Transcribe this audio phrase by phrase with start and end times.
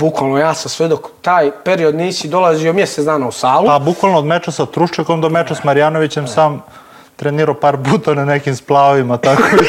[0.00, 3.66] Bukvalno ja sam sve dok taj period nisi dolazio mjesec dana u salu.
[3.66, 6.62] Pa bukvalno od meča sa Truščekom do meča s Marjanovićem sam
[7.16, 9.66] trenirao par puta na nekim splavovima, tako i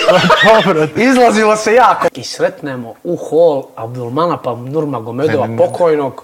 [0.65, 0.87] dobro.
[0.95, 2.07] Izlazilo se jako.
[2.15, 5.67] I sretnemo u hol Abdulmanapa Nurmagomedova Ne, ne, ne.
[5.67, 6.23] pokojnog.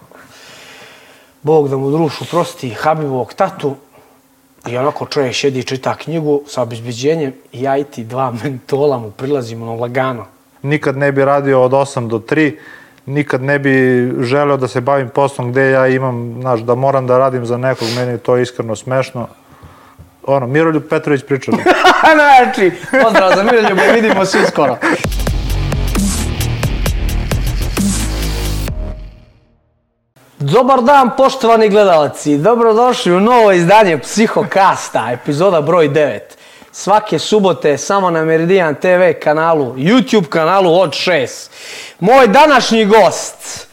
[1.41, 3.75] Bog da mu drušu prosti Habibovog tatu.
[4.67, 8.97] I onako čovjek šedi i čita knjigu sa obezbeđenjem i ja i ti dva mentola
[8.97, 10.25] mu prilazimo na lagano.
[10.61, 12.55] Nikad ne bi radio od 8 do 3,
[13.05, 13.73] nikad ne bi
[14.19, 17.87] želeo da se bavim poslom gde ja imam, znaš, da moram da radim za nekog,
[17.95, 19.27] meni je to iskreno smešno.
[20.23, 21.53] Ono, Miroljub Petrović pričao.
[22.15, 22.71] znači,
[23.03, 24.77] pozdrav za Miroljubu, vidimo se uskoro.
[30.39, 32.37] Dobar dan, poštovani gledalci.
[32.37, 36.19] Dobrodošli u novo izdanje Psihokasta, epizoda broj 9.
[36.75, 41.49] Svake subote samo na Meridian TV kanalu, YouTube kanalu od 6.
[41.99, 43.67] Moj današnji gost,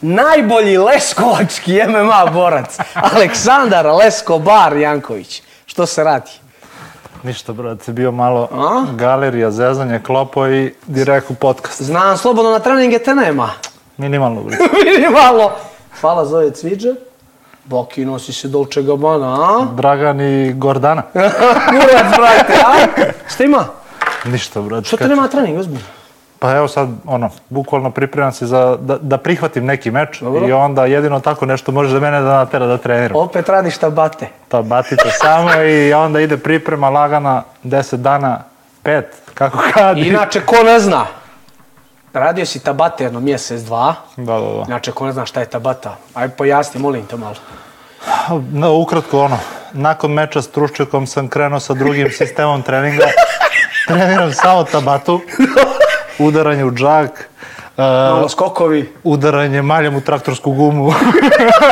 [0.00, 5.42] najbolji leskovački MMA borac, Aleksandar Leskobar Janković.
[5.66, 6.30] Što se radi?
[7.22, 8.84] Ništa, brate, bio malo A?
[8.94, 11.82] galerija, zezanje, klopo i direkt u podcast.
[11.82, 13.50] Znam, slobodno na treninge te nema.
[13.96, 14.64] Minimalno, brate.
[14.90, 15.50] Minimalno.
[16.00, 16.94] Hvala za ove cviđe.
[17.68, 19.66] Boki nosi se Dolce Gabbana, a?
[19.74, 21.02] Dragan i Gordana.
[21.70, 23.02] Kurac, brate, a?
[23.34, 23.64] Šta ima?
[24.24, 24.84] Ništa, brate.
[24.86, 25.84] Što te nema trening, ozbiljno?
[26.38, 30.48] Pa evo sad, ono, bukvalno pripremam se za, da, da prihvatim neki meč Dobro.
[30.48, 33.16] i onda jedino tako nešto može za mene da natera da treniram.
[33.16, 34.28] Opet radiš tabate.
[34.48, 38.38] Ta batica samo i onda ide priprema lagana 10 dana,
[38.84, 39.02] 5,
[39.34, 39.98] kako kad.
[39.98, 41.06] Inače, ko ne zna,
[42.12, 43.94] radio si tabate jedno mjesec, dva.
[44.16, 44.64] Da, da, da.
[44.68, 47.36] Inače, ko ne zna šta je tabata, aj pojasni, molim te malo.
[48.52, 49.38] No, ukratko, ono,
[49.72, 53.06] nakon meča s Truščekom sam krenuo sa drugim sistemom treninga.
[53.88, 55.20] Treniram samo tabatu,
[56.28, 57.28] udaranje u džak,
[57.78, 58.92] Malo skokovi.
[59.04, 60.92] udaranje maljem u traktorsku gumu,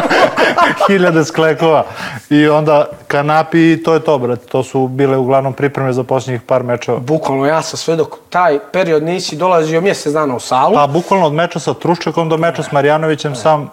[0.87, 1.85] hiljade sklekova
[2.31, 4.47] i onda kanapi i to je to, brate.
[4.47, 6.99] To su bile uglavnom pripreme za posljednjih par mečeva.
[6.99, 10.75] Bukvalno ja sam sve dok taj period nisi dolazio mjesec dana u salu.
[10.75, 13.71] Pa bukvalno od meča sa Truščekom do meča s Marjanovićem sam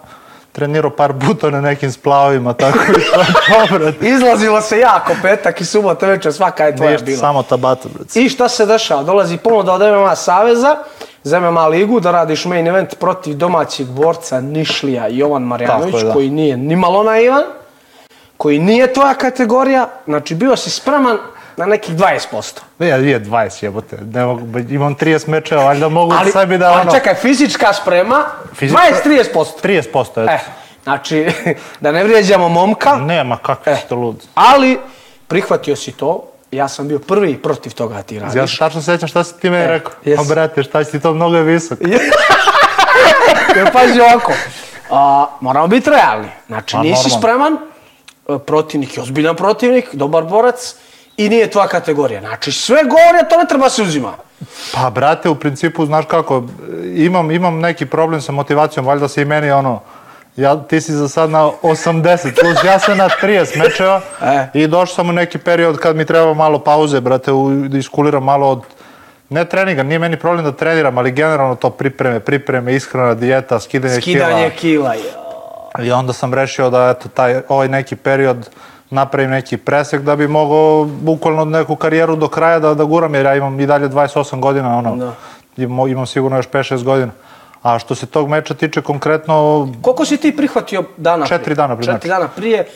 [0.52, 4.08] trenirao par puta na nekim splavovima, tako i to brate.
[4.14, 7.18] Izlazilo se jako petak i subota večer, svaka je tvoja Ništa, bila.
[7.18, 8.20] samo tabata, brate.
[8.20, 9.02] I šta se dešava?
[9.02, 10.76] Dolazi ponuda od MMA Saveza
[11.24, 16.12] za MMA ligu da radiš main event protiv domaćeg borca Nišlija Jovan Marjanović, je, da.
[16.12, 17.42] koji nije ni malo naivan,
[18.36, 21.18] koji nije tvoja kategorija, znači bio si spreman
[21.56, 22.60] na nekih 20%.
[22.78, 23.98] Ne, je 20 jebote.
[24.04, 24.40] Ne mogu,
[24.70, 26.90] imam 30 mečeva, valjda mogu Ali, sebi da ali ono...
[26.92, 28.24] čekaj, fizička sprema,
[28.60, 29.44] Fizička- 20-30%.
[29.62, 30.32] 30%, eto.
[30.32, 30.38] E,
[30.84, 31.26] znači,
[31.80, 33.76] da ne vrijeđamo momka, Nema, kako E.
[33.76, 34.24] si to lud.
[34.34, 34.78] ali
[35.26, 36.24] prihvatio si to,
[36.54, 38.36] ja sam bio prvi protiv toga da ti radiš.
[38.36, 39.92] Ja se tačno sećam šta si ti meni E, rekao.
[40.04, 40.22] jesi.
[40.22, 41.78] A brate, šta si ti to mnogo je visok.
[43.56, 44.32] Jer pazi ovako,
[44.90, 46.28] a, moramo biti realni.
[46.46, 47.18] Znači, Pa, nisi normalno.
[47.18, 47.58] spreman,
[48.28, 50.74] e, protivnik je ozbiljan protivnik, dobar borac
[51.16, 52.20] i nije tvoja kategorija.
[52.20, 54.12] Znači, sve gore, to ne treba se uzima.
[54.74, 56.42] Pa brate, u principu, znaš kako,
[56.94, 59.80] imam, imam neki problem sa motivacijom, valjda se i meni ono,
[60.36, 64.46] ja, ti si za sad na 80, plus ja sam na 30 mečeva E.
[64.54, 68.24] i došao sam u neki period kad mi treba malo pauze, brate, u, da iskuliram
[68.24, 68.62] malo od,
[69.28, 74.00] ne treninga, nije meni problem da treniram, ali generalno to pripreme, pripreme, ishrana, dijeta, skidanje,
[74.00, 74.92] Skidanje kila.
[74.92, 74.94] kila.
[74.94, 75.84] ja.
[75.84, 78.50] I onda sam rešio da eto, taj, ovaj neki period
[78.90, 83.26] napravim neki presek da bi mogao bukvalno neku karijeru do kraja da, da guram, jer
[83.26, 85.12] ja imam i dalje 28 godina, ono, Da.
[85.56, 87.12] imam, imam sigurno još 5-6 godina.
[87.64, 91.54] A što se tog meča tiče konkretno, Koliko si ti prihvatio dana Četiri prije?
[91.54, 92.66] dana prije Četiri dana prije.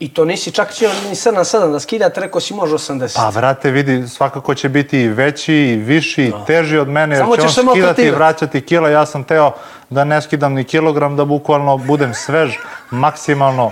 [0.00, 3.16] I to nisi čak htio ni 7 na 7 da skidate, rekao si može 80.
[3.16, 7.22] pa vrate vidi, svakako će biti i veći, i viši, i teži od mene, jer
[7.22, 8.90] Samo će on skidati i vraćati kila.
[8.90, 9.52] Ja sam teo
[9.90, 12.56] da ne skidam ni kilogram, da bukvalno budem svež,
[12.90, 13.70] maksimalno.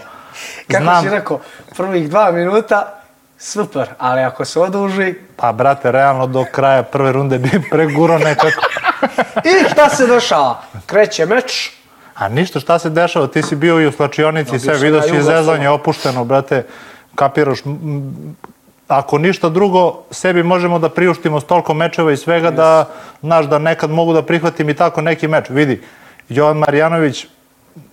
[0.70, 1.40] Kako Znam, si rekao,
[1.76, 2.95] prvih dva minuta,
[3.38, 8.62] super, ali ako se oduži, pa brate, realno do kraja prve runde bi pregurao nekako.
[9.50, 10.62] i šta se dešava?
[10.86, 11.76] Kreće meč,
[12.16, 13.26] A ništa, šta se dešava?
[13.26, 16.62] Ti si bio i u slačionici, sve, sam vidio na si zezanje opušteno, brate,
[17.14, 17.58] kapiraš.
[18.88, 22.88] Ako ništa drugo, sebi možemo da priuštimo s toliko mečeva i svega da,
[23.20, 25.50] znaš, da nekad mogu da prihvatim i tako neki meč.
[25.50, 25.82] Vidi,
[26.28, 27.26] Jovan Marjanović,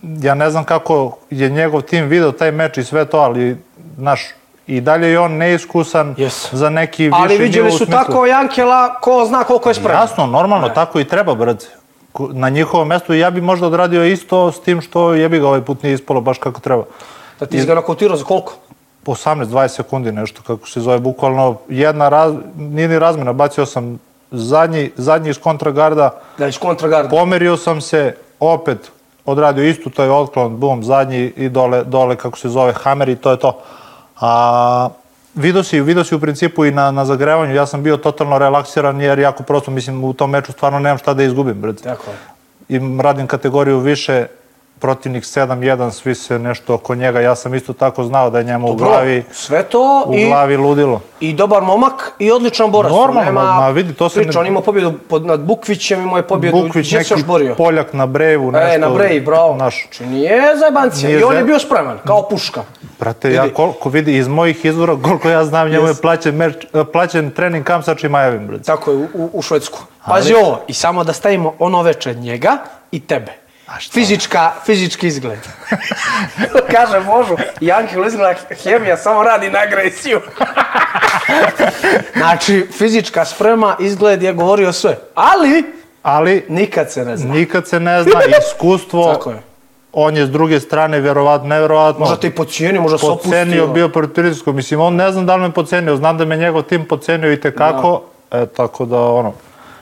[0.02, 3.56] ja ne znam kako je njegov tim video taj meč i sve to, ali,
[3.96, 4.20] znaš,
[4.66, 6.48] i dalje je on neiskusan Yes.
[6.52, 9.96] za neki više ali vidjeli su smislu- tako Jankela, ko zna koliko je spreman.
[9.96, 11.36] Jasno, normalno, tako i treba.
[12.12, 15.60] Ko- Na njihovom mestu ja bi možda odradio isto s tim što jebi ga ovaj
[15.60, 16.84] put nije ispalo baš kako treba.
[17.40, 18.52] Da ti ga nakautirao za koliko?
[19.04, 23.98] 18-20 sekundi nešto, kako se zove, bukvalno jedna, raz, nije ni razmjena, bacio sam
[24.30, 27.08] zadnji, zadnji iz kontragarda, Da iš kontragarda.
[27.10, 28.90] pomerio sam se, opet
[29.26, 33.16] odradio istu, to je otklon, bum, zadnji i dole, dole kako se zove, hamer i
[33.16, 33.60] to je to.
[34.24, 34.88] A,
[35.34, 39.00] Vidio si, vidio si u principu i na, na zagrevanju, ja sam bio totalno relaksiran
[39.00, 41.82] jer jako prosto, mislim, u tom meču stvarno nemam šta da izgubim, brate.
[41.82, 42.16] Tako je.
[42.68, 44.26] I radim kategoriju više,
[44.78, 48.70] protivnik 7-1, svi se nešto oko njega, ja sam isto tako znao da je njemu
[48.70, 51.00] u Bro, glavi, sve to u i, glavi ludilo.
[51.20, 52.92] i dobar momak i odličan borac.
[52.92, 56.16] Normalno, Nema ma vidi, to se priča, ne- on imao pobjedu pod, nad Bukvićem, imao
[56.16, 57.54] je pobjedu, Bukvić, gdje se još borio?
[57.54, 58.68] Poljak na Brevu, nešto.
[58.68, 59.56] E, na Brej, bravo.
[59.56, 61.10] Naš, Znači nije zajebancija.
[61.10, 62.62] I on je bio spreman, kao puška.
[63.00, 63.54] Brate, ja Vidi.
[63.54, 66.00] koliko vidi iz mojih izvora, koliko ja znam, njemu je Yes.
[66.00, 68.62] plaćen, meč, e, plaćen trening kamp sa Čimajevim, brate.
[68.62, 69.78] Tako je, u, u, u Švedsku.
[70.06, 72.56] Pazi ovo, i samo da stavimo ono veče njega
[72.92, 73.32] i tebe.
[73.66, 73.92] A šta?
[73.92, 75.38] Fizička, fizički izgled.
[76.76, 78.34] Kaže Božu, Jankel izgleda
[78.64, 80.20] hemija, samo radi na agresiju.
[82.16, 84.98] znači, fizička sprema, izgled je govorio sve.
[85.14, 85.64] Ali,
[86.02, 87.34] Ali, nikad se ne zna.
[87.34, 89.36] nikad se ne zna, iskustvo, Tako je.
[89.92, 93.30] on je s druge strane, verovatno, nevjerovatno, Možda te i podcijenio, možda se opustio.
[93.30, 94.56] podcenio, bio protiv pritiskom.
[94.56, 97.40] Mislim, on ne znam da li me podcenio, znam da me njegov tim podcenio i
[97.40, 99.32] tekako, e, tako da, ono,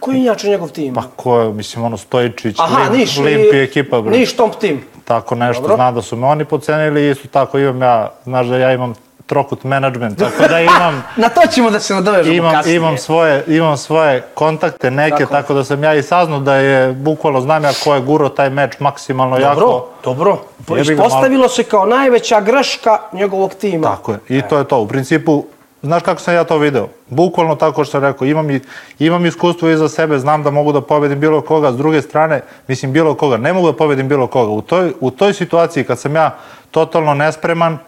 [0.02, 0.94] Koji je inače njegov tim?
[0.94, 3.16] pa ko je, mislim, ono, Stojičić, Aha, Lim, Niš.
[3.16, 4.18] i- Limpi ekipa, brate.
[4.18, 4.84] Niš Tomp tim.
[5.04, 5.76] Tako nešto, Dobro.
[5.76, 8.94] znam da su me oni podcenili, isto tako imam ja, znaš da ja imam
[9.26, 12.76] trokut management, tako da imam, Na to ćemo da se nadovežemo imam, kasnije.
[12.76, 15.32] imam, svoje, imam svoje kontakte neke, Tako.
[15.32, 15.54] tako.
[15.54, 18.80] da sam ja i saznao da je, bukvalno znam ja ko je guro taj meč
[18.80, 19.86] maksimalno Dobro, jako.
[20.04, 20.38] dobro.
[20.68, 23.88] Ga, Ispostavilo se kao najveća greška njegovog tima.
[23.88, 24.78] Tako je, i to je to.
[24.78, 25.44] U principu,
[25.82, 26.88] znaš kako sam ja to video?
[27.08, 28.60] Bukvalno tako što sam rekao, imam, i,
[28.98, 32.92] imam iskustvo iza sebe, znam da mogu da pobedim bilo koga, s druge strane, mislim
[32.92, 34.50] bilo koga, ne mogu da pobedim bilo koga.
[34.52, 36.36] U toj, u toj situaciji kad sam ja
[36.70, 37.78] totalno nespreman,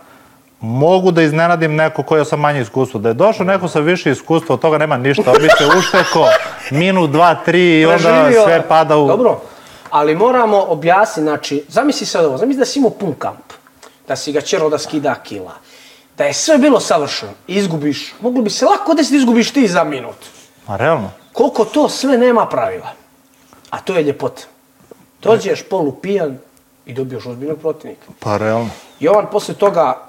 [0.60, 3.00] mogu da iznenadim neko koji sam manje iskustvo.
[3.00, 5.30] Da je došao neko sa više iskustva, od toga nema ništa.
[5.30, 6.26] On bi se ušteko
[6.70, 9.08] minut, dva, tri i onda Preživio- sve pada u...
[9.08, 9.40] Dobro,
[9.90, 13.52] ali moramo objasniti, znači, zamisli sad ovo, zamisli da si imao pun kamp,
[14.08, 15.52] da si ga čerao da skida kila,
[16.18, 19.68] da je sve bilo savršeno, i izgubiš, moglo bi se lako desiti da izgubiš ti
[19.68, 20.16] za minut.
[20.66, 21.10] A realno?
[21.32, 22.92] Koliko to sve nema pravila,
[23.70, 24.42] a to je ljepota.
[25.22, 26.38] Dođeš polupijan
[26.86, 28.06] i dobiješ ozbiljnog protivnika.
[28.20, 28.70] Pa realno.
[29.00, 30.02] Jovan posle toga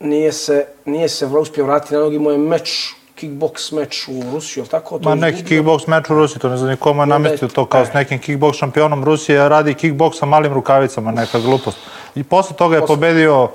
[0.00, 4.62] nije se, nije se uspio vratiti na nogi, imao je meč, kickbox meč u Rusiju,
[4.62, 4.98] jel tako?
[4.98, 5.62] To Ma neki izgubio.
[5.62, 8.20] kickbox meč u Rusiji, to ne znam ni kome je namestio to kao s nekim
[8.20, 11.78] kickbox šampionom Rusije, radi kickbox sa malim rukavicama, neka glupost.
[12.14, 13.48] I posle toga je pobedio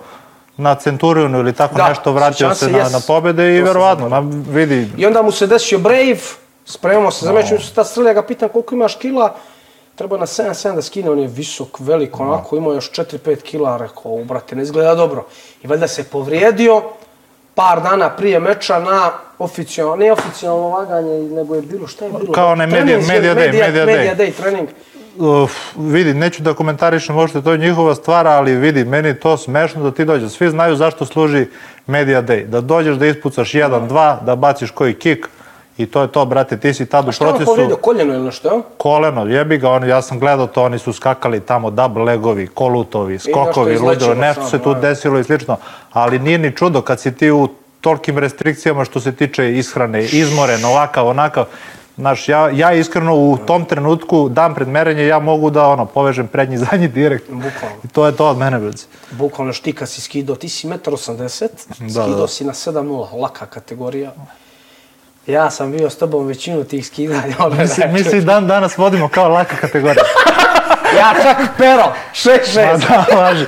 [0.59, 4.19] na Centurionu ili tako Da, nešto, vratio se se, na, na pobede i verovatno, ma,
[4.50, 6.17] vidi, I onda mu se desio Brave,
[6.65, 7.57] spremamo se za meč, no.
[7.75, 9.35] ta strelja ga pitam koliko imaš kila,
[9.95, 14.17] treba na 7-7 da skine, on je visok, velik, onako, imao još 4-5 kila, rekao,
[14.17, 15.25] brate, ne izgleda dobro.
[15.63, 16.83] I valjda se povrijedio
[17.56, 22.33] par dana prije meča na oficijalno, ne oficijalno laganje, nego je bilo, šta je bilo?
[22.33, 24.17] Kao onaj Trening, media- media day, media, media media day.
[24.17, 24.67] day trening.
[25.19, 29.83] Uf, vidi, neću da komentarišem možete, to je njihova stvar, ali vidi, meni to smešno
[29.83, 30.31] da ti dođeš.
[30.31, 31.45] Svi znaju zašto služi
[31.88, 32.45] Media Day.
[32.45, 35.30] Da dođeš da ispucaš jedan, dva, da baciš koji kik
[35.77, 37.51] i to je to, brate, ti si tad u Šta je on procesu.
[37.51, 41.39] povrijedio, koljeno ili nešto, koleno, jebi ga, oni, ja sam gledao to, oni su skakali
[41.39, 44.80] tamo double legovi, kolutovi, skokovi, nešto ludilo, nešto se tu da.
[44.80, 45.57] desilo i slično,
[45.92, 47.48] ali nije ni čudo kad si ti u
[47.81, 51.45] tolkim restrikcijama što se tiče ishrane, izmoren, ovakav, onakav,
[52.00, 56.28] Znaš, ja, ja iskreno u tom trenutku, dan pred merenje, ja mogu da ono, povežem
[56.28, 57.25] prednji i zadnji direkt.
[57.30, 57.78] Bukvalno.
[57.84, 58.76] I to je to od mene, brać.
[59.12, 61.44] Bukvalno još ti kad si skidao, ti si 1,80
[61.81, 62.28] m, Da, skidao da.
[62.28, 64.12] si na 7,0, laka kategorija.
[65.28, 67.35] Ja sam bio s tobom većinu tih skidanja.
[67.45, 68.09] ove Mi se, mi večeri.
[68.09, 70.04] se i dan danas vodimo kao laka kategorija.
[70.97, 71.83] Ja čak pero,
[72.14, 72.88] 6-6.
[72.88, 73.45] Pa da, važi.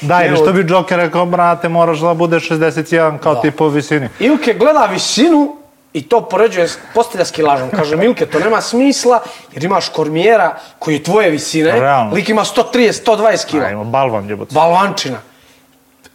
[0.00, 4.08] Da, ili što bi Joker rekao, brate, moraš da bude 61 kao ti po visini.
[4.20, 5.56] Ilke gleda visinu
[5.92, 7.70] i to poređuje, postavlja s kilažom.
[7.70, 9.20] Kaže, Milke, to nema smisla
[9.52, 11.72] jer imaš kormijera koji je tvoje visine.
[11.72, 12.14] Realno.
[12.14, 13.64] Lik ima 130, 120 kila.
[13.66, 14.54] Ajmo, balvan jebote.
[14.54, 15.18] Balvančina.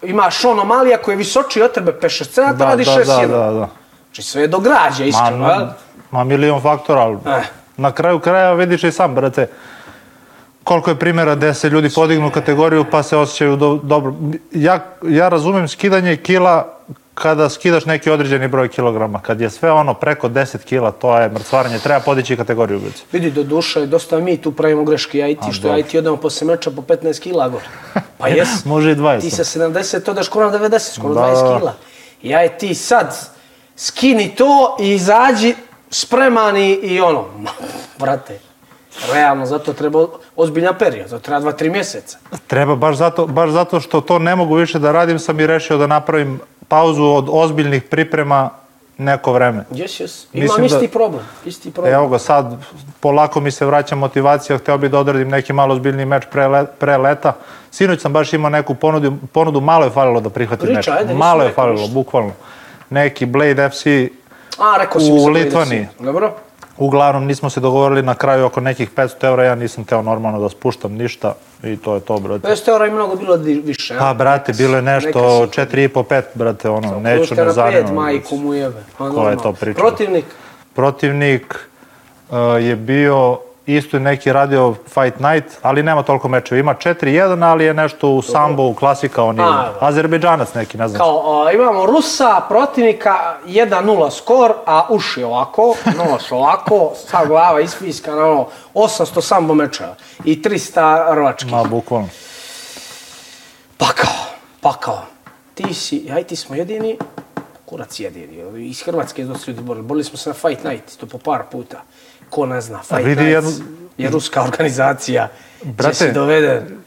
[0.02, 3.52] Ima Sean Omalija koji je visočiji od tebe 5-6 cm, radi 6 da, da, da,
[3.52, 3.70] da.
[4.06, 5.48] Znači sve je do građa, Ma, iskreno.
[5.50, 5.60] jel?
[5.60, 5.74] ma,
[6.12, 7.44] ma milion faktora, ali Eh.
[7.78, 9.48] na kraju kraja vidiš i sam, brate,
[10.64, 14.14] koliko je primjera gde se ljudi podignu kategoriju pa se osjećaju do, dobro.
[14.52, 16.77] Ja, ja razumem skidanje kila
[17.22, 19.20] kada skidaš neki određeni broj kilograma.
[19.22, 21.80] Kad je sve ono preko 10 kila, to je mrcvaranje.
[21.80, 23.02] Treba podići kategoriju, brate.
[23.12, 25.98] Vidi, do duše, dosta mi tu pravimo greške, ja i ti, što ja i ti
[25.98, 27.66] odemo posle meča po 15 kila gore.
[28.18, 28.66] Pa jes.
[28.66, 29.22] Može i 20.
[29.22, 31.60] Ti sa 70 odeš skoro na 90, skoro Da, 20 da.
[31.60, 31.74] kila.
[32.22, 33.30] Ja i ti sad
[33.76, 35.56] skini to i izađi
[35.90, 37.26] spreman i, i ono,
[38.00, 38.40] brate,
[39.14, 42.18] realno, zato treba ozbiljan period, zato treba 2-3 mjeseca.
[42.48, 45.78] Treba, baš zato, baš zato što to ne mogu više da radim, sam i rešio
[45.78, 48.50] da napravim pauzu od ozbiljnih priprema
[48.98, 49.64] neko vreme.
[49.72, 50.00] Jes.
[50.00, 51.22] Mislim Imam isti da- problem.
[51.46, 51.94] Isti problem.
[51.94, 52.56] Evo ga, sad
[53.00, 56.66] polako mi se vraća motivacija, hteo bih da odradim neki malo zbiljni meč pre, le,
[56.68, 57.34] pre leta.
[57.72, 61.00] Sinoć sam baš imao neku ponudu, ponudu malo je falilo da prihvatim Priča, meč.
[61.00, 61.94] ajde, malo je falilo, ništa.
[61.94, 62.32] bukvalno.
[62.90, 63.86] Neki Blade FC,
[64.58, 65.88] A, rekao u Litvaniji.
[66.00, 66.34] Dobro.
[66.78, 70.50] Uglavnom nismo se dogovorili na kraju oko nekih 500 evra, ja nisam teo normalno da
[70.50, 72.48] spuštam ništa i to je to, brate.
[72.48, 73.96] 500 eura je mnogo bilo više.
[73.96, 74.00] a?
[74.00, 75.08] Pa, brate, bilo je nešto
[75.42, 77.82] Neka si- 4,5-5, brate, ono, neću, Pušte ne zanima.
[77.82, 78.44] me, majku brate.
[78.46, 78.84] mu jebe.
[78.98, 79.82] Pa, Ko je to pričao?
[79.82, 80.26] Protivnik?
[80.74, 81.70] Protivnik
[82.30, 86.60] uh, je bio isto neki radio Fight Night, ali nema toliko mečeva.
[86.60, 89.74] Ima 4-1, ali je nešto u sambo, u klasika, on je A.
[89.80, 91.00] Azerbejdžanac neki, ne znam.
[91.00, 98.26] Kao, a, imamo Rusa, protivnika, 1-0 skor, a uši ovako, nos ovako, sva glava ispiskana,
[98.26, 101.52] ono, 800 sambo mečeva i 300 rvački.
[101.52, 102.10] Ma, bukvalno.
[103.78, 104.26] Pakao,
[104.62, 105.02] pakao.
[105.54, 106.98] Ti si, aj ti smo jedini,
[107.66, 108.68] kurac jedini.
[108.70, 109.86] Iz Hrvatske je dosta ljudi borili.
[109.86, 111.82] Borili smo se na Fight Night, to po par puta.
[112.30, 113.52] Ko ne zna, Fight vidi Night jednu-
[113.98, 115.30] je ruska organizacija.
[115.64, 116.78] Brate, Brate, si doveden.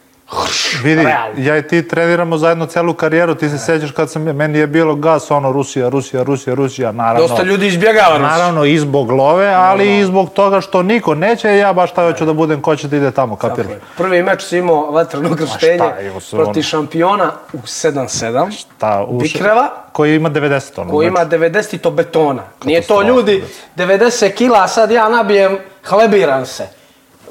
[0.82, 1.34] Vidi, Realno.
[1.38, 4.94] ja i ti treniramo zajedno celu karijeru, ti se sećaš kad sam, meni je bilo
[4.94, 7.28] gas, ono, Rusija, Rusija, Rusija, Rusija, naravno.
[7.28, 8.26] Dosta ljudi izbjegava Rusiju.
[8.26, 12.24] Naravno, i zbog love, ali i zbog toga što niko neće, ja baš šta hoću
[12.24, 13.72] da budem, ko će da ide tamo, kapiraš?
[13.96, 15.78] Prvi meč si imao vatreno krštenje
[16.20, 18.64] šta, ono- šampiona u 7-7.
[18.78, 20.90] Ta, u- Bikreva, Koji ima 90 ono.
[20.90, 21.36] koji znači.
[21.36, 22.42] ima 90 i to betona.
[22.64, 23.44] Nije to ljudi,
[23.76, 26.79] 90 kila, a sad ja nabijem, hlebiram se.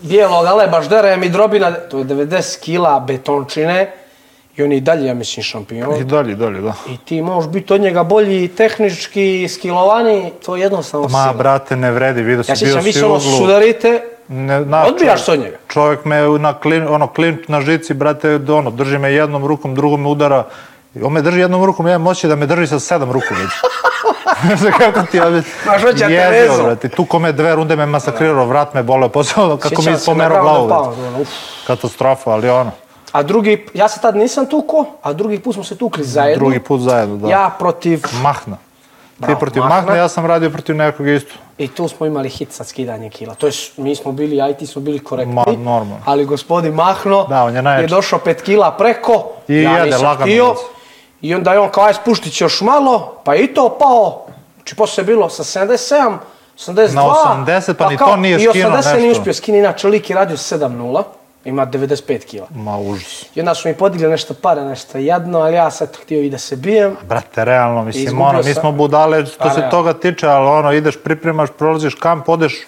[0.02, 3.92] Bijeloga leba, žderem i drobina, to je 90 kila betončine
[4.56, 6.02] i on je i dalje, ja mislim, šampion.
[6.02, 6.74] I dalje, dalje, da.
[6.90, 11.34] I ti možeš biti od njega bolji tehnički, skilovaniji, to je jednostavno Ma, sila.
[11.34, 14.02] brate, ne vredi, vidio si, Ja bio si se u ono sudarite,
[14.32, 15.58] Ne, znaš, Odbijaš se od njega?
[15.68, 20.02] Čovjek me na klin, ono, klinč na žici, brate, ono, drži me jednom rukom, drugom
[20.02, 20.44] me udara.
[20.96, 23.28] I On me drži jednom rukom, ja imam osjećaj da me drži sa sedam ruku
[23.32, 23.50] već.
[24.58, 26.64] Znaš kako ti ja Znaš, hoće da te vezu.
[26.64, 26.90] brate.
[26.90, 30.42] Tu kome dve runde me masakrirao, vrat me bole, posao kako mi sjećam je spomenuo
[30.42, 30.94] ground glavu.
[31.22, 31.28] uf.
[31.68, 32.72] Katastrofa, ali ono,
[33.12, 36.40] A drugi, ja se tad nisam tuko, a drugi put smo se tukli zajedno.
[36.40, 37.30] drugi put zajedno, da.
[37.30, 38.56] Ja protiv, Mahna.
[38.56, 38.62] Ti
[39.18, 39.96] Bravo, protiv Mahna.
[39.96, 41.34] Ja sam radio protiv nekog isto.
[41.58, 43.36] i tu smo imali hit sa skidanje kila.
[43.36, 45.34] To je, mi smo bili, IT smo bili korektni.
[45.34, 46.00] Ma, normalno.
[46.06, 47.88] Ali gospodin Mahno Da, on je najjači.
[47.90, 50.56] došao pet kila preko, I ja jede nisam lagano, htio.
[51.22, 54.26] I onda je on kao, aj spuštit još malo, pa i to pao.
[54.56, 56.18] Znači, poslije je bilo sa 77,
[56.58, 56.94] 82.
[56.94, 57.02] Na
[57.46, 59.22] 80, pa ni kao- to nije I skinuo 80 nije nešto.
[59.22, 61.04] uspio skini, inače lik je radio 7-0,
[61.46, 62.48] ima 95 kila.
[62.52, 63.26] Ma, užas.
[63.36, 66.38] I onda su mi podigli nešto pare, nešto jedno, ali ja sad htio i da
[66.38, 66.98] se bijem.
[67.04, 70.96] Brate, realno, mislim, ono, mi smo budale što Pa, se toga tiče, ali ono, ideš,
[71.04, 72.66] pripremaš, prolaziš kamp, odeš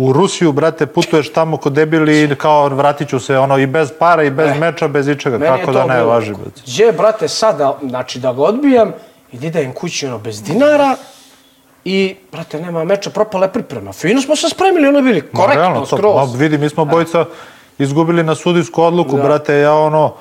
[0.00, 3.92] u Rusiju, brate, putuješ tamo kod debili i kao vratit ću se, ono, i bez
[3.98, 5.48] para, i bez meča, bez ičega, E.
[5.48, 6.06] Kako da ne bilo.
[6.08, 6.60] važi, brate.
[6.66, 8.92] Gdje, brate, sada, znači da ga odbijem
[9.32, 10.96] i da idem kući ono bez dinara
[11.84, 13.92] i, brate, nema meča, propala je priprema.
[13.92, 16.32] Fino smo se spremili, ono bili korektno, realno, to, skroz.
[16.32, 17.24] ma, vidi, mi smo bojica
[17.78, 19.22] izgubili na sudijsku odluku, Da.
[19.22, 20.14] brate, ja ono,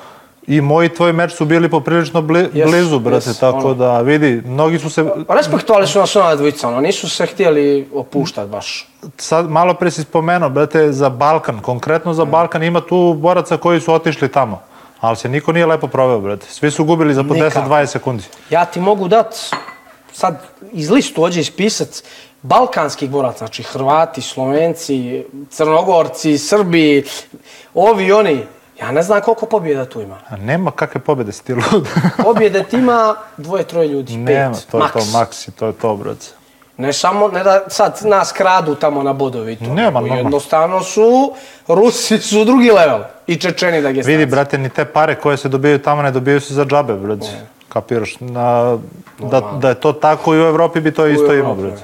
[0.48, 3.74] i moji tvoj meč su bili poprilično bli, Jes, blizu, brate, jes, tako ono.
[3.74, 8.50] da, vidi, mnogi su se, Respektovali su nas ona dvojica, ono, nisu se htjeli opuštati
[8.50, 8.88] baš.
[9.18, 13.82] sad malo pre si spomenuo, brate, za Balkan, konkretno za Balkan, ima tu boraca koji
[13.82, 14.62] su otišli tamo.
[15.00, 16.48] Ali se niko nije lepo proveo, brate.
[16.50, 17.60] Svi su gubili za po Nikako.
[17.60, 18.24] 10-20 sekundi.
[18.50, 19.36] Ja ti mogu dat,
[20.14, 22.04] sad iz listu ođe ispisat,
[22.42, 27.04] balkanskih boraca, znači Hrvati, Slovenci, Crnogorci, Srbi,
[27.74, 28.44] ovi i oni.
[28.82, 30.18] Ja ne znam koliko pobjeda tu ima.
[30.30, 31.88] A nema kakve pobjede si ti lud.
[32.26, 34.94] Pobjede ti ima dvoje, troje ljudi, nema, pet, to maks.
[34.94, 36.26] to, maksi, to je to, brate.
[36.78, 39.66] Ne samo, ne da sad nas kradu tamo na bodovi to.
[39.66, 40.16] Nema, normalno.
[40.16, 41.34] Jednostavno su,
[41.68, 43.02] Rusi su drugi level.
[43.28, 46.54] I Čečeni da Vidi, brate, ni te pare koje se dobijaju tamo ne dobijaju se
[46.54, 47.28] za džabe, brate.
[47.70, 48.20] Kapiraš?
[48.20, 48.78] Na,
[49.20, 51.84] da, da je to tako i u Evropi bi to isto imao, brate.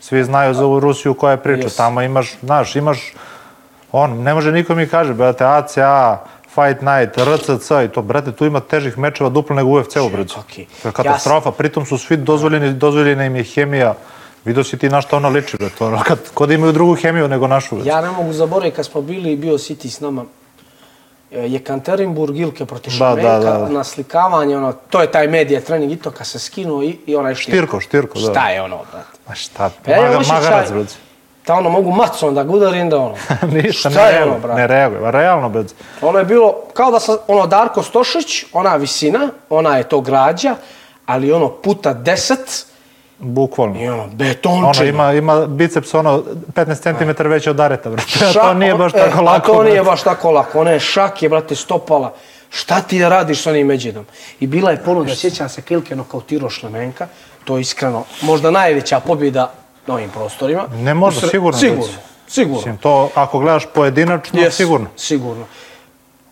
[0.00, 1.68] Svi znaju za ovu Rusiju koja je priča.
[1.68, 1.76] Yes.
[1.76, 3.12] Tamo imaš, znaš, imaš,
[3.92, 6.18] on, ne može niko mi kaže, brate, ACA,
[6.54, 10.34] Fight Night, RCC i to, brate, tu ima težih mečeva duplo nego u brate.
[10.38, 10.66] okej.
[10.82, 13.94] To je katastrofa, pritom su svi dozvoljeni, dozvoljena im je hemija.
[14.44, 17.46] Vidio si ti na što ono liči, brate, ono, kad, kod imaju drugu hemiju nego
[17.46, 17.88] našu, brate.
[17.88, 20.24] Ja ne mogu zaboraviti kad smo bili bio City s nama.
[21.32, 23.68] e, Je Kanterinburg Ilke protiv Da, Šamenka, da, da.
[23.68, 27.34] naslikavanje, ono, to je taj medija trening i to kad se skinuo i, i onaj
[27.34, 27.56] štirko.
[27.56, 28.30] Štirko, štirko, da.
[28.30, 29.18] Šta je ono, brate?
[29.28, 30.94] Ma šta, Pa maga, magarac, brate.
[31.46, 33.14] Da ono, mogu macom da ga udarim da ono.
[33.54, 34.60] Ništa, Šta ne je reaguje, ono, brate?
[34.60, 35.74] ne reaguje, realno, brate.
[36.02, 39.20] Ono je bilo, kao da sam, ono, Darko Stošić, ona visina,
[39.50, 40.54] ona je to građa,
[41.06, 42.66] ali ono, puta deset,
[43.18, 43.80] Bukvalno.
[43.80, 44.86] i ono, Ono, betončina.
[44.86, 46.82] ima, ima biceps ono 15
[47.16, 48.08] cm veći od areta, brate.
[48.08, 49.46] Šak- to nije baš e, tako a lako.
[49.46, 50.60] to nije baš tako lako.
[50.60, 52.12] One šake, brate, stopala.
[52.50, 54.06] Šta ti da radiš s onim Međidom?
[54.40, 57.06] I bila je ponuda, sjećam se, Kilke nokautirao Šlemenka,
[57.44, 59.52] to je iskreno možda najveća pobjeda
[59.86, 60.64] na ovim prostorima.
[60.72, 61.94] Ne možda, U Sre- sigurno, Sigurno, Luci.
[62.28, 62.56] sigurno.
[62.56, 64.86] Mislim, to ako gledaš pojedinačno, Yes, sigurno.
[64.96, 65.44] Sigurno.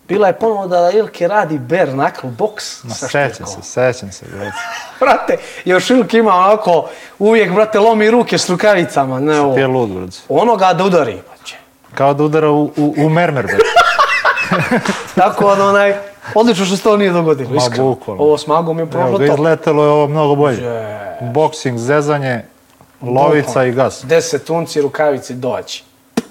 [0.08, 4.26] Bila je ponuda da Ilke radi bare knuckle box Ma sa sećam se, sećam se,
[5.00, 5.36] brate.
[5.64, 9.20] Još Ilke ima onako, uvijek, brate, lomi ruke s rukavicama.
[9.20, 9.54] Ne, ovo.
[9.54, 10.16] Ti je lud, brate.
[10.28, 11.56] Onoga da udari, paće.
[11.94, 13.62] Kao da udara u, u, u mermer, brate.
[15.14, 15.94] Tako da onaj,
[16.34, 17.84] odlično što se to nije dogodilo, Ma, iskreno.
[17.84, 18.22] bukvalno.
[18.22, 19.24] Ovo s magom je prošlo to.
[19.24, 20.62] izletelo je ovo mnogo bolje.
[20.62, 21.18] Je.
[21.22, 22.44] Boksing, zezanje,
[23.02, 24.04] lovica i gas.
[24.04, 25.84] 10 unci rukavice doći.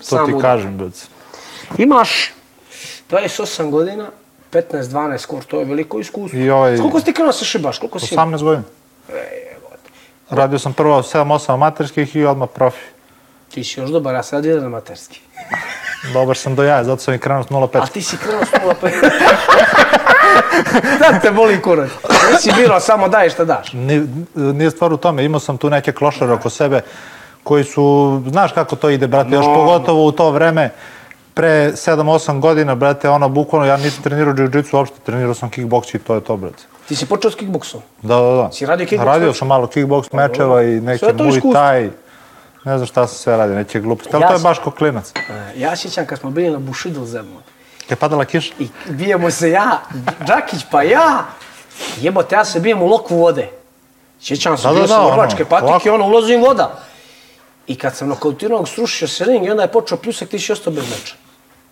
[0.10, 1.00] To ti kažem, brate.
[1.78, 2.32] Imaš
[3.10, 4.10] 28 godina,
[4.52, 6.40] 15-12 skor, to je veliko iskustvo.
[6.40, 7.80] I ovaj- Koliko si ti krenuo se šibaš?
[7.80, 8.16] Koliko si?
[8.16, 8.64] 18 godina.
[10.30, 12.86] Radio sam prvo 7-8 amaterskih i odmah profi.
[13.54, 15.22] Ti si još dobar, ja radio jedan amaterski.
[16.14, 17.84] Dobar sam do jaja, zato sam i krenuo s 0,5.
[17.84, 18.92] A ti si krenuo s 0,5.
[21.00, 21.90] da te boli kurac.
[22.32, 23.74] Nisi birao samo daj šta daš.
[23.74, 26.82] Ni- Nije stvar u tome, imao sam tu neke klošare oko sebe
[27.44, 27.84] koji su,
[28.28, 29.56] znaš kako to ide, brate, još No.
[29.56, 30.70] pogotovo u to vreme,
[31.34, 36.00] pre 7-8 godina, brate, ono, bukvalno, ja nisam trenirao jiu-jitsu uopšte, trenirao sam kickboks i
[36.00, 36.64] to je to, brate.
[36.88, 37.82] Ti si počeo s kickboksom.
[38.02, 38.50] Da, da, da.
[38.52, 41.90] Si radio kickboks Radio sam malo kickboks mečeva i neke muay thai,
[42.66, 45.12] ne znam šta se sve radi, neke gluposti, ali Ja to je baš ko klinac.
[45.12, 45.22] E,
[45.56, 47.38] Ja sjećam kad smo bili na Bushido zemlju.
[47.90, 48.54] Je padala kiša?
[48.60, 49.80] I bijemo se ja,
[50.20, 51.24] Đakić pa ja.
[52.02, 53.50] Jebote, ja se bijem u loku vode.
[54.22, 55.94] Sjećam se, Da, da, bio da, sam ono, orvačke patike, ovako.
[55.94, 56.80] ono, ulazim voda.
[57.68, 60.74] I kad sam nokautirao, srušio se ring i onda je počeo pljusak, ti si ostao
[60.74, 61.14] bez meča.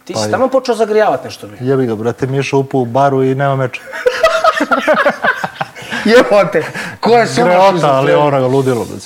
[0.04, 0.32] Ti Pa si je.
[0.32, 1.58] tamo počeo zagrijavati nešto bi.
[1.62, 3.82] Jebi ga, brate, Miša upao u baru i nema meča.
[6.06, 6.64] Jebote,
[7.00, 9.06] ko je se Greota, ali ono ga ludilo, brate.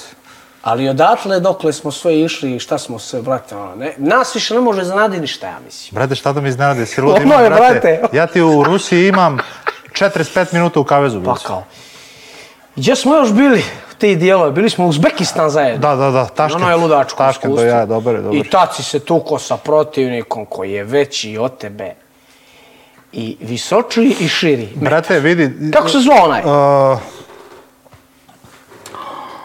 [0.61, 4.53] Ali odatle dokle smo sve išli i šta smo sve, brate, ono, ne, nas više
[4.53, 5.95] ne može zanadi ništa, ja mislim.
[5.95, 8.01] Brate, šta da mi iznenadi, si lud, Ono imam, brate, brate.
[8.13, 9.37] ja ti u Rusiji imam
[10.09, 11.45] 45 minuta u kavezu, Pa brate.
[11.45, 11.63] kao.
[12.75, 13.63] Gdje smo još bili
[13.97, 14.51] ti dijelove?
[14.51, 15.89] Bili smo u Uzbekistan zajedno.
[15.89, 16.61] Da, da, da, Taškent.
[16.61, 17.67] Ono je ludačko Taškent, iskustvo.
[17.67, 18.37] ja, dobar je, dobar.
[18.37, 21.93] I tad si se tuko sa protivnikom koji je veći od tebe.
[23.11, 24.69] I visočiji i širi.
[24.75, 25.71] Brate, vidi...
[25.73, 26.41] Kako se zvao onaj?
[26.41, 26.99] Uh,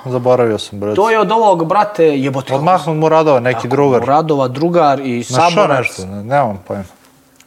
[0.05, 0.97] zaboravio sam, brate.
[0.97, 2.55] To je od ovog, brate, jebote.
[2.55, 4.03] Od Mahmud Muradova, neki drugar.
[4.07, 5.79] Radova, drugar i Našao saborac.
[5.79, 6.85] nešto, ne, nemam pojma.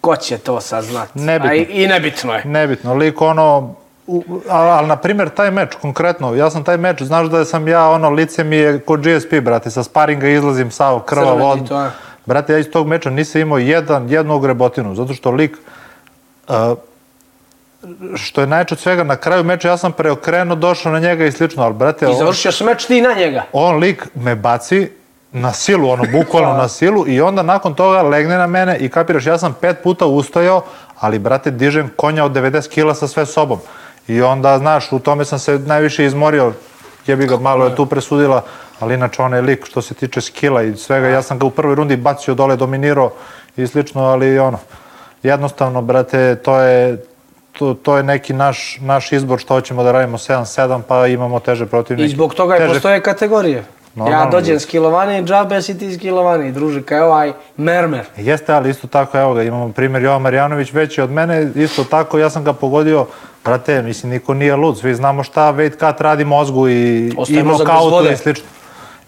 [0.02, 1.20] Ko će to saznati?
[1.20, 1.52] Nebitno.
[1.52, 2.46] A i, I nebitno je.
[2.46, 3.76] Nebitno, lik ono...
[4.50, 7.90] Ali, ali, na primjer, taj meč, konkretno, ja sam taj meč, znaš da sam ja,
[7.90, 11.68] ono, lice mi je kod GSP, brate, sa sparinga izlazim sav krvav Crveni od...
[11.70, 11.90] to?
[12.26, 15.58] Brate, ja iz tog meča nisam imao jedan, jednu grebotinu, zato što lik,
[16.48, 16.56] uh,
[18.16, 21.32] što je najče od svega, na kraju meča ja sam preokrenuo, došao na njega i
[21.32, 23.44] slično, ali brate, I on, završio se meč ti na njega.
[23.54, 24.90] on lik me baci
[25.34, 29.26] na silu, ono, bukvalno na silu i onda nakon toga legne na mene i kapiraš,
[29.26, 30.62] ja sam pet puta ustojao,
[31.00, 33.60] ali, brate, dižem konja od 90 kila sa sve sobom.
[34.08, 36.54] I onda, znaš, u tome sam se najviše izmorio,
[37.08, 38.42] jebi ga, malo je tu presudila,
[38.80, 41.76] ali inače onaj lik što se tiče skila i svega, ja sam ga u prvoj
[41.76, 43.12] rundi bacio dole, dominirao
[43.58, 44.60] i slično, ali ono,
[45.24, 47.04] jednostavno, brate, to je,
[47.52, 51.66] to, to je neki naš, naš izbor što hoćemo da radimo 7-7, pa imamo teže
[51.66, 52.06] protivnike.
[52.06, 53.64] I zbog toga Teže postoje kategorije.
[53.96, 58.06] Normalno, ja dođem skilovani, džabe si ti skilovani, druže, kao ovaj mermer.
[58.18, 62.20] Jeste, ali isto tako, evo ga, imamo primjer Jovan Marjanović veći od mene, isto tako,
[62.20, 63.06] ja sam ga pogodio,
[63.46, 67.44] brate, mislim, niko nije lud, svi znamo šta weight cut radi mozgu i, Ostaje i
[67.44, 68.46] nokautu i slično.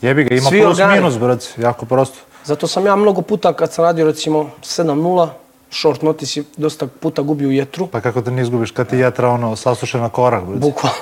[0.01, 0.99] Jebi ga, ima Svi plus organi.
[0.99, 2.17] minus, brate, jako prosto.
[2.43, 5.27] Zato sam ja mnogo puta kad sam radio recimo 7-0,
[5.71, 7.87] short notice i dosta puta gubio u jetru.
[7.87, 10.59] Pa kako te ne izgubiš kad ti jetra ono sasušena korak, brate.
[10.59, 10.97] Bukvalno.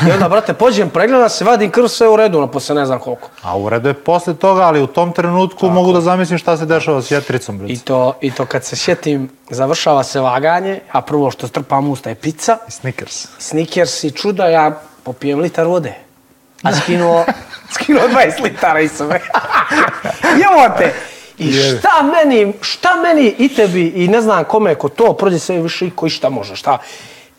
[0.08, 2.98] I onda, brate, pođem, pregledam se, vadim krv, sve u redu, ono, posle ne znam
[2.98, 3.28] koliko.
[3.42, 6.66] A u redu je posle toga, ali u tom trenutku mogu da zamislim šta se
[6.66, 7.72] dešava s jetricom, brate.
[7.72, 12.10] I to, I to kad se sjetim, završava se vaganje, a prvo što strpam usta
[12.10, 13.28] je pizza, I Snickers.
[13.38, 15.94] Snickers i čuda, ja popijem litar vode.
[16.62, 17.24] A skinuo,
[17.74, 19.20] skinuo 20 litara iz sebe.
[20.42, 20.94] Jevo te!
[21.38, 25.62] I šta meni, šta meni i tebi i ne znam kome ko to prođe sve
[25.62, 26.78] više i koji šta može, šta.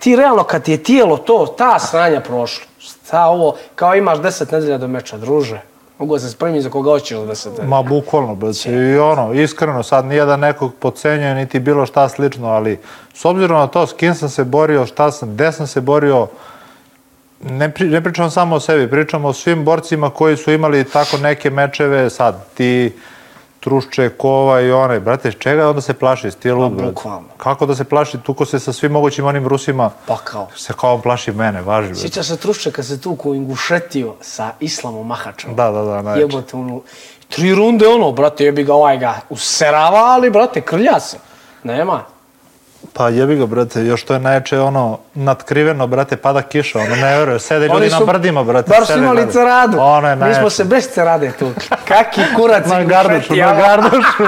[0.01, 4.77] Ti realno kad je tijelo to, ta sranja prošla, šta ovo, kao imaš 10 nedelja
[4.77, 5.61] do meča, druže.
[5.97, 7.67] Mogu da se spremi za koga hoćeš za 10 nedelja.
[7.67, 8.71] Ma bukvalno, brate.
[8.71, 12.79] I ono, iskreno, sad nije da nekog pocenjuje niti bilo šta slično, ali
[13.13, 16.27] s obzirom na to s kim sam se borio, šta sam, gde sam se borio,
[17.43, 21.17] ne, pri, ne pričam samo o sebi, pričam o svim borcima koji su imali tako
[21.17, 22.93] neke mečeve, sad ti,
[23.61, 26.91] Trušče, Kova i one, brate, čega onda se plaši, stilu, brate?
[26.91, 27.27] bukvalno.
[27.37, 30.47] Kako da se plaši, tuko se sa svim mogućim onim Rusima, Pa kao.
[30.55, 31.95] se kao on plaši mene, važi.
[31.95, 35.55] Sjeća se Trušče kad se tu ko ingušetio sa Islamom Mahačom.
[35.55, 36.21] Da, da, da, najveće.
[36.21, 36.81] Jebote, ono,
[37.29, 41.17] tri runde ono, brate, jebi ga ovaj ga userava, ali, brate, krlja se.
[41.63, 42.03] Nema.
[42.93, 47.17] Pa jebi ga, brate, još to je najjače ono natkriveno, brate, pada kiša, ono ne
[47.17, 48.69] veruje, sede ljudi na brdima, brate.
[48.69, 49.31] Bar su imali gledaju.
[49.33, 49.77] ceradu.
[49.79, 50.39] Ono je Mi najjače.
[50.39, 51.51] smo se bez cerade tu.
[51.87, 54.23] Kaki kurac Na gardušu, na gardušu.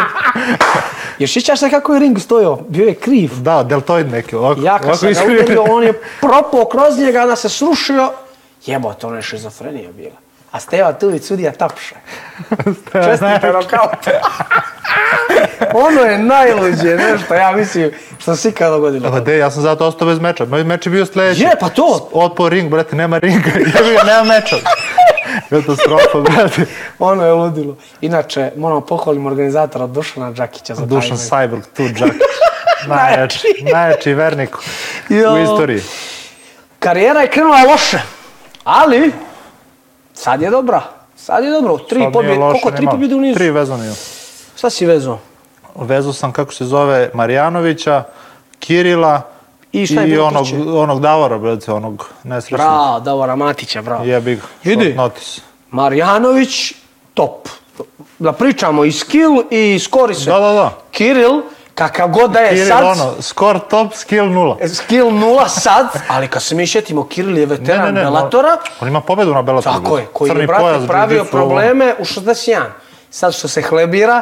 [1.19, 2.59] Jer sjećaš se kako je ring stojao?
[2.67, 3.31] Bio je kriv.
[3.35, 4.61] Da, deltoid neki, ovako.
[4.61, 8.11] Ja kad sam ga udario, on je propao kroz njega, da se srušio.
[8.65, 10.15] Jebote, ono je šizofrenija bila.
[10.51, 11.95] A Steva Tulić sudija tapše.
[12.93, 14.07] Čestite nokaut.
[15.73, 19.11] ono je najluđe nešto, ja mislim, što se ikada dogodilo.
[19.11, 20.45] Pa de, ja sam zato ostao bez meča.
[20.45, 21.43] Moj meč je bio sledeći.
[21.43, 22.09] Je, pa to.
[22.13, 23.49] Otpao ring, brate, nema ringa.
[23.73, 24.55] Ga, nema meča.
[25.49, 26.65] Katastrofa, brate.
[26.99, 27.77] Ono je ludilo.
[28.01, 31.17] Inače, moramo pohvaliti organizatora Dušana Đakića za taj Dušan.
[31.17, 32.21] Cyborg, tu Đakić.
[32.87, 34.49] Najjači, najjači vernik
[35.09, 35.33] Jo.
[35.33, 35.81] u istoriji.
[36.79, 37.99] Karijera je krenula loše,
[38.63, 39.11] ali
[40.13, 40.81] sad je dobra.
[41.15, 41.77] Sad je dobro.
[41.77, 43.35] Tri pobjede, koliko tri pobjede u nizu?
[43.37, 43.95] Tri vezano imam.
[44.57, 45.19] Šta si vezao?
[45.75, 48.03] Vezao sam, kako se zove, Marjanovića,
[48.59, 49.21] Kirila
[49.71, 50.69] I šta je i onog, treće?
[50.69, 52.59] onog Davora, brate, onog nesrećnog.
[52.59, 54.03] Bravo, Davora Matića, bravo.
[54.03, 55.41] Jebi ga, short notice.
[55.71, 56.73] Marjanović,
[57.13, 57.49] top.
[58.19, 60.29] Da pričamo i skill i skori se.
[60.29, 60.77] Da, da, da.
[60.91, 61.41] Kiril,
[61.75, 64.57] kakav god da je Kiril, sad, ono, score top, skill nula.
[64.67, 69.33] skill nula sad, ali kad se mi šetimo, Kiril je veteran Bellatora, On ima pobedu
[69.33, 69.75] na Bellatoru.
[69.83, 72.61] tako je, koji Crni je, brate, pravio probleme u 61.
[73.09, 74.21] Sad što se hlebira,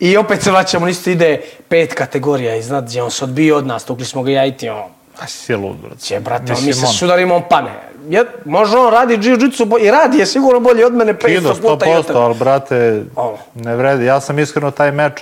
[0.00, 3.84] i opet se vraćamo, isto ide pet kategorija iznad, gdje on se odbio od nas,
[3.84, 4.84] tukli smo ga ja i ti, ono,
[5.20, 5.96] A si je lud, brate.
[5.98, 6.92] će, brate, mi se on.
[6.92, 7.70] sudarimo, on pane.
[8.08, 11.86] Je, može on radi jiu-jitsu, i radi je sigurno bolje od mene 500 Kido, puta
[11.86, 12.18] i od 100%, tebe.
[12.18, 13.36] ali brate, Ono.
[13.54, 14.04] ne vredi.
[14.04, 15.12] Ja sam iskreno taj meč,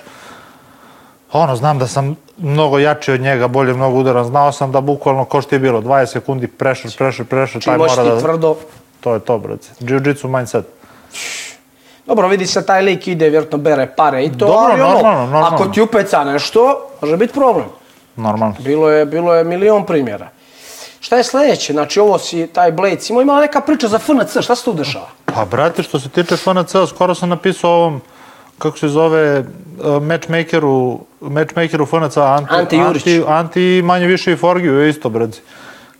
[1.32, 4.24] ono, znam da sam mnogo jači od njega, bolje mnogo udaran.
[4.24, 7.78] Znao sam da bukvalno, ko što je bilo, 20 sekundi, pressure, pressure, pressure, Čim taj
[7.78, 8.20] možeš mora ti da...
[8.20, 8.56] tvrdo.
[9.00, 9.68] To je to, brate.
[9.80, 10.64] Jiu-jitsu mindset.
[12.08, 15.20] Dobro, vidi se taj lik ide, vjerojatno bere pare i to, Dobro, ali ono, normalno,
[15.20, 15.46] normalno.
[15.46, 17.66] ako ti upeca nešto, može biti problem.
[18.16, 18.54] Normalno.
[18.58, 20.28] Bilo je, bilo je milion primjera.
[21.00, 21.72] Šta je sledeće?
[21.72, 24.72] Znači, ovo si, taj Blade, si imao imala neka priča za FNC, šta se tu
[24.72, 25.06] dešava?
[25.24, 28.00] Pa, brate, što se tiče FNC, skoro sam napisao ovom,
[28.58, 33.06] kako se zove, uh, matchmakeru, matchmakeru FNC, Anti, Ante Jurić.
[33.06, 35.38] Anti, Anti manje više i Forgiju isto, brate.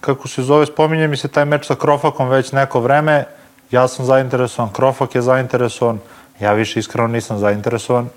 [0.01, 3.25] Kako se zove, spominje mi se taj meč sa Krofakom već neko vreme,
[3.71, 5.99] ja sam zainteresovan, Krofak je zainteresovan,
[6.41, 8.09] ja više iskreno nisam zainteresovan,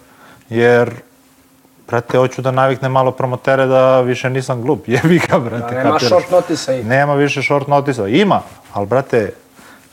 [0.50, 0.92] jer
[1.92, 4.88] Brate, hoću da navikne malo promotere da više nisam glup.
[4.94, 5.76] Jebi ga, brate.
[5.76, 6.10] Da nema kapiraš?
[6.10, 6.84] short notisa i...
[6.84, 8.08] Nema više short notisa.
[8.08, 8.42] Ima,
[8.74, 9.34] ali brate,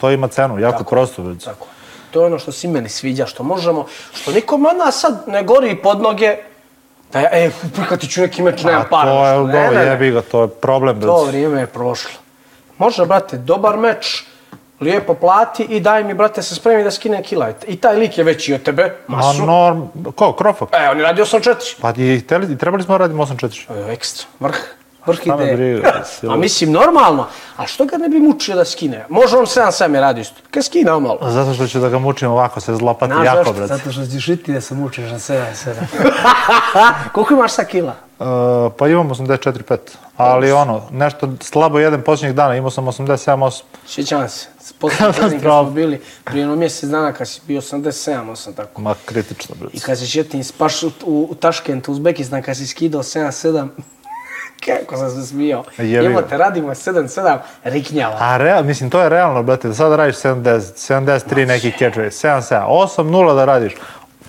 [0.01, 1.23] to ima cenu, jako prosto.
[1.23, 1.44] Brate.
[1.44, 1.66] Tako.
[2.11, 5.42] To je ono što si meni sviđa, što možemo, što nikom od nas sad ne
[5.42, 6.37] gori pod noge,
[7.12, 9.11] da ja, e, prihvatit ću neki meč, nemam para.
[9.11, 9.59] to je, nešto.
[9.59, 12.21] dobro, jebi ga, to je problem, To vrijeme je prošlo.
[12.79, 14.25] Može, brate, dobar meč,
[14.81, 17.53] lijepo plati i daj mi, brate, se spremi da skine kila.
[17.67, 19.47] I taj lik je veći od tebe, masu.
[19.47, 19.83] norm,
[20.17, 20.69] ko, Krofak?
[20.73, 21.81] E, on je radio 8-4.
[21.81, 23.88] Pa i trebali smo da radimo 8-4.
[23.88, 24.78] E, ekstra, vrh.
[25.09, 25.57] Vrh ideje.
[25.57, 26.03] briga.
[26.33, 27.27] A mislim, normalno.
[27.57, 29.07] A što ga ne bi mučio da skine?
[29.09, 30.40] Može on 7-7 je radio isto.
[30.51, 31.18] Kad skine malo.
[31.23, 33.77] Zato što ću da ga mučim ovako, se zlopati Znaš jako, brate.
[33.77, 35.75] Zato što ćeš i ti da se mučiš na 7-7.
[37.12, 37.94] Koliko imaš sa kila?
[38.18, 38.27] Uh,
[38.79, 39.77] pa imam 84-5,
[40.16, 43.62] ali ono, nešto slabo jedem posljednjih dana, imao sam 87-8.
[43.87, 44.47] Sjećam se.
[44.61, 48.55] S posljednjim trening kad smo bili, prije jedno mjesec dana kad si bio 87, 8
[48.55, 48.81] tako.
[48.81, 49.77] Ma, kritično, brate.
[49.77, 53.68] I kad se sjetim, spaš u, u Taškentu, Uzbekistan, kad si skidao 7-7,
[54.66, 55.64] kako sam se smijao.
[55.79, 58.16] Evo te, radimo 7-7, riknjava.
[58.18, 62.11] A real, mislim, to je realno, brate, da sada radiš 70, 73 neki catch rate,
[62.11, 63.75] 77, 8-0 da radiš.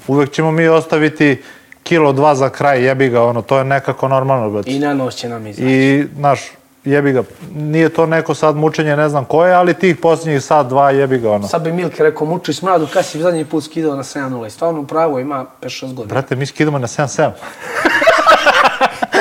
[0.08, 1.42] Uvek ćemo mi ostaviti
[1.84, 4.72] kilo dva za kraj, jebi ga, ono, to je nekako normalno, brate.
[4.72, 5.68] I na noć će nam izaći.
[5.68, 6.40] I, znaš,
[6.86, 7.24] jebi ga,
[7.56, 11.32] nije to neko sad mučenje, ne znam koje, ali tih posljednjih sat, dva, jebi ga,
[11.32, 11.48] ono.
[11.48, 14.48] Sad bi Milke rekao, muči smradu, kad si zadnji put skidao na 7-0.
[14.48, 16.14] I stvarno pravo ima 5-6 godina.
[16.14, 17.32] Brate, mi skidamo na 7-7.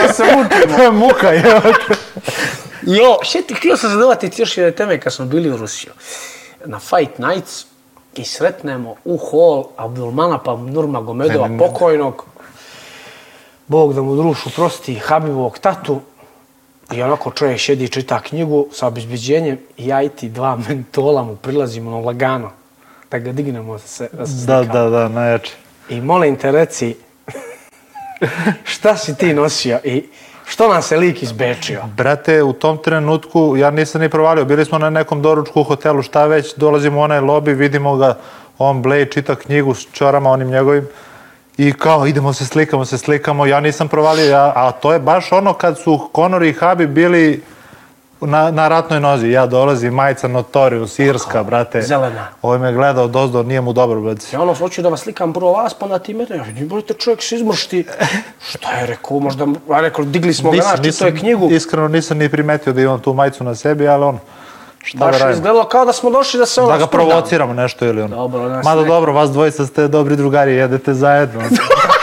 [0.07, 0.49] Da se mučimo.
[0.77, 1.95] To je muka, jebate.
[2.83, 5.93] Jo, šeti, htio sam zadavati ti još jedne teme kad smo bili u Rusiju.
[6.65, 7.67] Na Fight Nights
[8.17, 11.69] i sretnemo u hall Abdulmanapa Nurmagomedova Ne, ne, ne.
[11.69, 12.25] pokojnog.
[13.67, 16.01] Bog da mu drušu prosti, Habibovog tatu.
[16.93, 21.23] I onako čovjek šedi i čita knjigu sa obezbeđenjem i ja i ti dva mentola
[21.23, 22.51] mu prilazimo na lagano.
[23.11, 25.53] Da ga dignemo da se, da se Da, da, da, najjače.
[25.89, 26.97] I molim te reci,
[28.65, 30.05] šta si ti nosio i
[30.47, 31.83] što nam se lik izbečio?
[31.97, 34.45] Brate, u tom trenutku ja nisam ni provalio.
[34.45, 38.19] Bili smo na nekom doručku u hotelu, šta već, dolazimo u onaj lobby, vidimo ga,
[38.59, 40.87] on Blade čita knjigu s čorama onim njegovim
[41.59, 45.33] i kao idemo se slikamo, se slikamo, ja nisam provalio, ja, a to je baš
[45.33, 47.43] ono kad su Conor i Habib bili
[48.21, 49.31] na, na ratnoj nozi.
[49.31, 51.83] Ja dolazim, majica Notorious, Irska, brate.
[51.83, 52.27] zelena.
[52.43, 54.27] Ovo me gledao dozdo, nije mu dobro, brate.
[54.33, 56.37] Ja ono, hoću da vas slikam prvo vas, pa na ti mene.
[56.37, 57.85] Ja vidim, brate, čovjek se izmršti.
[58.51, 61.51] Šta je rekao, možda, ja rekao, digli smo ga, naš, čito je knjigu.
[61.51, 64.19] Iskreno nisam ni primetio da imam tu majicu na sebi, ali on,
[64.83, 67.55] šta Baš da je izgledalo kao da smo došli da se ono Da ga provociramo
[67.55, 68.17] nešto ili ono.
[68.17, 71.41] Dobro, Mada dobro, vas dvojica ste dobri drugari, jedete zajedno.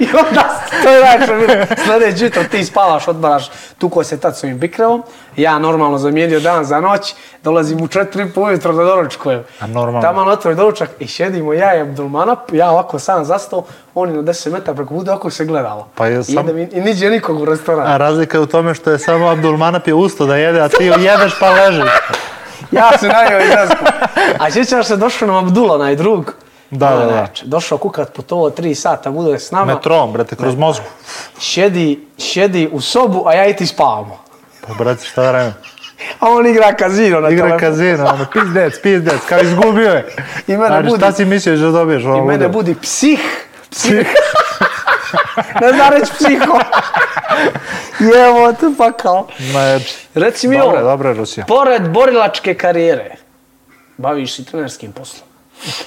[0.00, 1.66] I onda, to je najče bilo.
[1.84, 5.02] Sljedeće jutro ti spavaš, odmaraš, tuko se tad s ovim bikrevom.
[5.36, 9.44] Ja normalno zamijenio dan za noć, dolazim u četiri po ujutro da doručkujem.
[9.60, 10.00] A normalno.
[10.00, 14.52] Tamo otvori doručak i šedimo ja i Abdulmanap, ja ovako sam zastao, oni na 10
[14.52, 15.88] metara preko bude, oko se gledalo.
[15.94, 17.86] Pa je sam- i, i niđe nikog u restoran.
[17.86, 20.84] A razlika je u tome što je samo Abdulmanap je usto da jede, a ti
[20.84, 21.90] jedeš pa ležiš.
[22.70, 23.44] Ja se najeo i.
[24.38, 26.34] A sjećaš se, došao nam Abdul, onaj drug.
[26.74, 27.06] Da, da, da.
[27.06, 27.46] najjači.
[27.46, 29.64] Došao kukat putovao tri sata, bude s nama.
[29.66, 30.86] Metrom, brate, kroz Moskvu.
[31.40, 34.18] Šedi, šedi u sobu, a ja i ti spavamo.
[34.60, 35.52] Pa, brate, šta da radim?
[36.20, 37.70] A on igra kazino na Igra telefonu.
[37.70, 40.06] kazino, ono, pizdec, pizdec, kao izgubio je.
[40.48, 42.04] I mene Znači, budi- šta si mislio da dobiješ?
[42.04, 42.48] ono, I mene ludo?
[42.50, 43.46] budi psih.
[43.70, 44.06] Psih.
[45.60, 46.58] ne znam reći psiho.
[48.14, 49.26] Jevo te pa kao.
[49.40, 50.82] Znači, Reci mi Dobro, ovo.
[50.82, 51.46] dobro Rusija.
[51.46, 53.16] Pored borilačke karijere,
[53.96, 55.28] baviš se trenerskim poslom.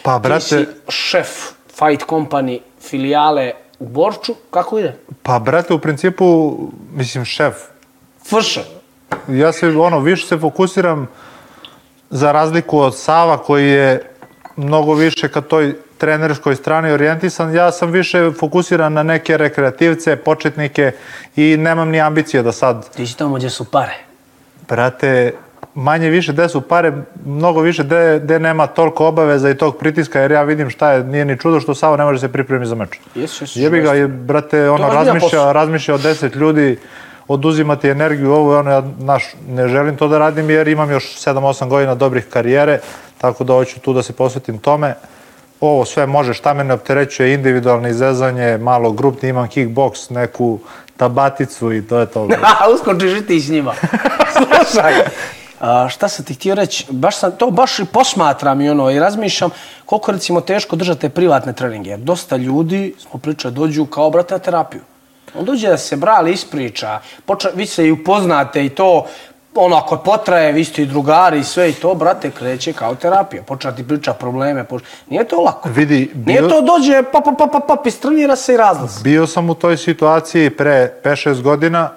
[0.03, 1.27] Pa, Ti brate, si šef
[1.69, 4.33] Fight Company filijale u Borču.
[4.49, 4.95] Kako ide?
[5.23, 6.57] pa, brate, u principu,
[6.93, 7.53] mislim, šef,
[8.29, 8.63] Frše.
[9.27, 11.07] ja se, ono, više se fokusiram
[12.09, 14.11] za razliku od Sava koji je
[14.55, 20.91] mnogo više ka toj trenerskoj strani orijentisan, ja sam više fokusiran na neke rekreativce, početnike
[21.35, 23.97] i nemam ni ambicije da sad Ti si tamo gdje su pare.
[24.69, 25.33] Brate,
[25.77, 26.93] manje više gde su pare,
[27.25, 31.03] mnogo više gde, gde nema toliko obaveza i tog pritiska, jer ja vidim šta je,
[31.03, 32.89] nije ni čudo što Savo ne može se pripremi za meč.
[33.15, 33.59] Jesu, jesu.
[33.59, 36.79] Jebi ga, je, brate, ono, razmišlja, razmišlja o deset ljudi,
[37.27, 41.17] oduzimati energiju, ovo je ono, ja, naš, ne želim to da radim jer imam još
[41.17, 42.79] 7-8 godina dobrih karijere,
[43.17, 44.95] tako da hoću tu da se posvetim tome.
[45.61, 50.59] Ovo sve može, šta me ne opterećuje, individualno izezanje, malo grupni, imam kickbox, neku
[50.97, 52.27] tabaticu i to je to.
[52.75, 53.73] uskočiš i ti s njima.
[54.37, 54.93] Slušaj.
[55.60, 56.86] A, šta sam ti htio reći?
[56.89, 59.50] Baš sam to baš i posmatram i ono i razmišljam
[59.86, 61.89] koliko recimo teško držati te privatne treninge.
[61.89, 64.82] Jer dosta ljudi, smo pričali, dođu kao brate na terapiju.
[65.36, 69.06] On dođe da se brali ispriča, poča, vi se i upoznate i to,
[69.56, 73.43] ono, ako potraje, vi ste i drugari i sve i to, brate, kreće kao terapija.
[73.43, 74.84] Počne ti priča probleme, poč...
[75.10, 75.70] nije to lako.
[75.70, 79.04] Vidi, Nije bio- to dođe, pa, pa, pa, pa, pa, istrenira se i razlazi.
[79.04, 81.89] Bio sam u toj situaciji pre 5-6 godina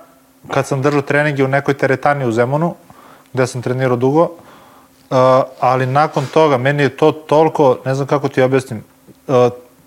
[0.48, 2.74] kad sam držao treninge u nekoj teretani u Zemunu,
[3.32, 5.16] gde sam trenirao dugo, uh,
[5.60, 8.84] ali nakon toga meni je to toliko, ne znam kako ti objasnim,
[9.26, 9.34] uh,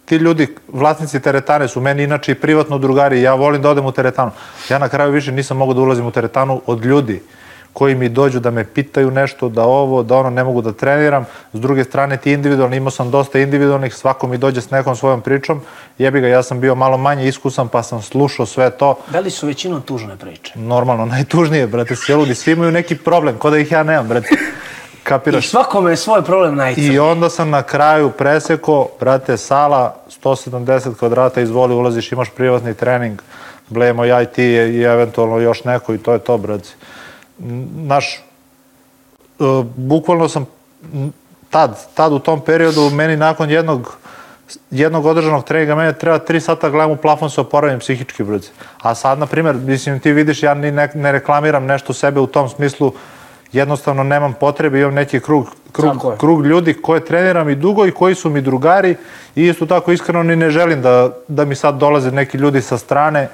[0.06, 3.92] ti ljudi, vlasnici teretane su meni inače i privatno drugari, ja volim da odem u
[3.92, 4.32] teretanu.
[4.70, 7.22] Ja na kraju više nisam mogao da ulazim u teretanu od ljudi
[7.74, 11.26] koji mi dođu da me pitaju nešto, da ovo, da ono, ne mogu da treniram.
[11.54, 15.22] S druge strane, ti individualni, imao sam dosta individualnih, svako mi dođe s nekom svojom
[15.22, 15.62] pričom.
[15.98, 18.96] Jebi ga, ja sam bio malo manje iskusan, pa sam slušao sve to.
[19.10, 20.54] Da li su većinom tužne priče?
[20.56, 24.28] Normalno, najtužnije, brate, svi ljudi, svi imaju neki problem, ko da ih ja nemam, brate.
[24.94, 25.50] I Kapiraš?
[25.50, 26.94] svakome je svoj problem najcrniji.
[26.94, 33.22] I onda sam na kraju preseko, brate, sala, 170 kvadrata, izvoli, ulaziš, imaš privatni trening,
[33.70, 36.70] blejemo ja i ti i eventualno još neko i to je to, brate.
[37.76, 38.20] Naš, e,
[39.76, 40.46] bukvalno sam
[41.50, 43.98] tad, tad u tom periodu, meni nakon jednog
[44.72, 48.48] jednog održanog treninga, meni treba 3 sata gledam u plafon se oporavim psihički, brate.
[48.82, 52.28] A sad, na primjer, mislim, ti vidiš, ja ni ne, ne reklamiram nešto sebe u
[52.28, 52.94] tom smislu,
[53.54, 58.16] jednostavno nemam potrebe, imam neki krug, krug, krug ljudi koje treniram i dugo i koji
[58.16, 58.96] su mi drugari
[59.36, 62.78] i isto tako iskreno ni ne želim da, da mi sad dolaze neki ljudi sa
[62.78, 63.30] strane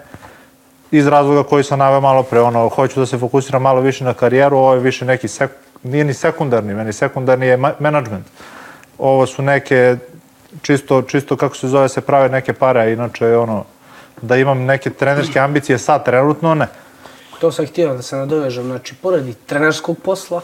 [0.91, 4.13] iz razloga koji sam naveo malo pre, ono, hoću da se fokusiram malo više na
[4.13, 5.51] karijeru, ovo je više neki, sek,
[5.83, 8.25] nije ni sekundarni, meni sekundarni je ma- management.
[8.97, 9.97] Ovo su neke,
[10.61, 13.63] čisto, čisto kako se zove, se prave neke pare, inače, ono,
[14.21, 16.67] da imam neke trenerske ambicije sad, trenutno ne.
[17.41, 18.63] To sam htio da se nadovežem.
[18.63, 20.41] Znači, pored i trenerskog posla,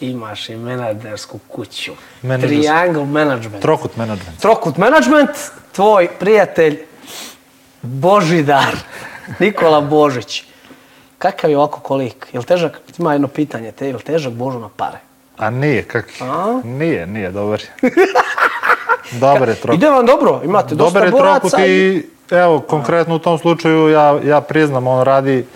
[0.00, 1.92] imaš i menadžersku kuću.
[2.22, 2.56] Menadžerska.
[2.56, 3.62] Triangle Management.
[3.62, 4.40] Trokut management.
[4.40, 5.30] Trokut Management,
[5.72, 6.78] tvoj prijatelj
[7.82, 8.76] Božidar,
[9.38, 10.44] Nikola Božić.
[11.18, 12.26] Kakav je ovako kolik?
[12.32, 12.80] Jel težak?
[12.98, 14.98] Ima jedno pitanje, te, jel težak Božo na pare?
[15.36, 16.08] A nije, kak?
[16.20, 16.60] A?
[16.64, 17.90] Nije, nije, dobar je.
[19.20, 19.78] dobar je trokut.
[19.78, 21.40] Ide vam dobro, imate dosta Dobar je boraca.
[21.40, 25.46] trokut i, evo, konkretno u tom slučaju ja, ja priznam, on radi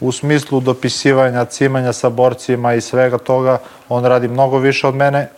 [0.00, 5.28] u smislu dopisivanja, cimanja sa borcima i svega toga, on radi mnogo više od mene,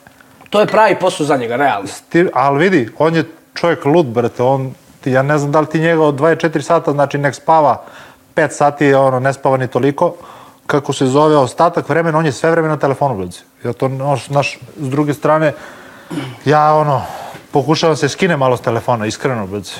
[0.50, 1.88] To je pravi posao za njega, realno.
[2.09, 5.80] Ti, ali vidi, on je čovjek lud, brate, on, ja ne znam da li ti
[5.80, 7.82] njega od 24 sata, znači nek spava
[8.36, 10.14] 5 sati, ono, ne spava ni toliko,
[10.66, 13.38] kako se zove, ostatak vremena, on je sve vreme na telefonu, brate.
[13.64, 13.88] Ja to,
[14.28, 15.52] naš, s druge strane,
[16.44, 17.02] ja, ono,
[17.52, 19.70] pokušavam se skine malo s telefona, iskreno, brate.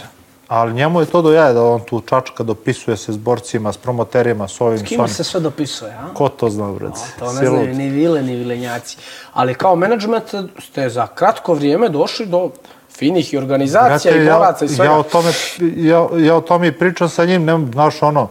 [0.49, 3.77] Ali njemu je to do jaja da on tu čačka, dopisuje se s borcima, s
[3.77, 5.09] promoterima, s ovim, s onim.
[5.09, 6.15] se sve dopisuje, a?
[6.15, 7.01] Ko to zna, brate?
[7.19, 8.97] To ne znaju ni vile, ni vilenjaci.
[9.33, 12.51] Ali kao menadžment ste za kratko vrijeme došli do
[12.93, 14.93] finih i organizacija Brate, i boraca i svega.
[14.93, 15.31] Ja o tome,
[15.77, 18.29] ja, ja o tome i pričam sa njim, ne, znaš, ono,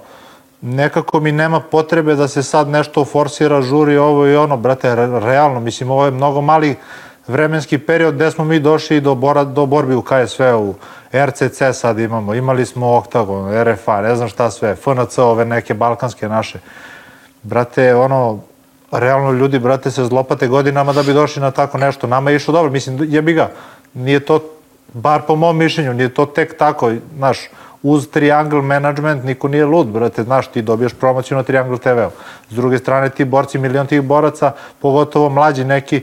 [0.61, 5.19] nekako mi nema potrebe da se sad nešto forsira, žuri ovo i ono, brate, re-
[5.19, 6.75] realno, mislim, ovo je mnogo mali
[7.27, 10.73] vremenski period gde smo mi došli do, bora, do borbi u KSV-u,
[11.13, 16.29] RCC sad imamo, imali smo Oktagon, RFA, ne znam šta sve, FNC, ove neke balkanske
[16.29, 16.59] naše.
[17.43, 18.39] Brate, ono,
[18.91, 22.07] realno ljudi, brate, se zlopate godinama da bi došli na tako nešto.
[22.07, 23.49] Nama je išlo dobro, mislim, jebi ga,
[23.93, 24.39] nije to,
[24.93, 27.39] bar po mom mišljenju, nije to tek tako, znaš,
[27.83, 32.09] uz Triangle Management niko nije lud, brate, znaš, ti dobiješ promociju na Triangle TV-u.
[32.49, 36.01] S druge strane, ti borci, milion tih boraca, pogotovo mlađi neki,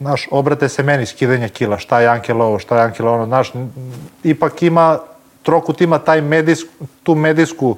[0.00, 3.52] znaš, obrate se meni skidanje kila, šta je Ankel ovo, šta je Ankel ono, znaš,
[4.24, 4.98] ipak ima,
[5.42, 6.70] Trokut ima taj medijsku,
[7.02, 7.76] tu medijsku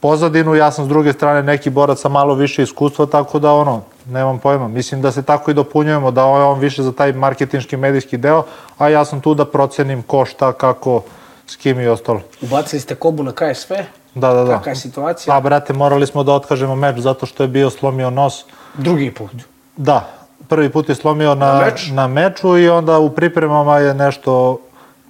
[0.00, 3.82] pozadinu, ja sam s druge strane neki borac sa malo više iskustva, tako da ono,
[4.08, 4.68] nemam pojma.
[4.68, 8.42] Mislim da se tako i dopunjujemo, da je on više za taj marketinški medijski deo,
[8.78, 11.02] a ja sam tu da procenim ko šta, kako,
[11.46, 12.20] s kim i ostalo.
[12.42, 13.74] Ubacili ste kobu na KSV.
[14.14, 14.56] Da, da, da.
[14.56, 15.34] Kakva je situacija?
[15.34, 18.44] Pa, brate, morali smo da otkažemo meč zato što je bio slomio nos.
[18.74, 19.30] Drugi put.
[19.76, 20.08] Da,
[20.48, 21.90] prvi put je slomio na, Na meč?
[21.92, 24.58] na meču i onda u pripremama je nešto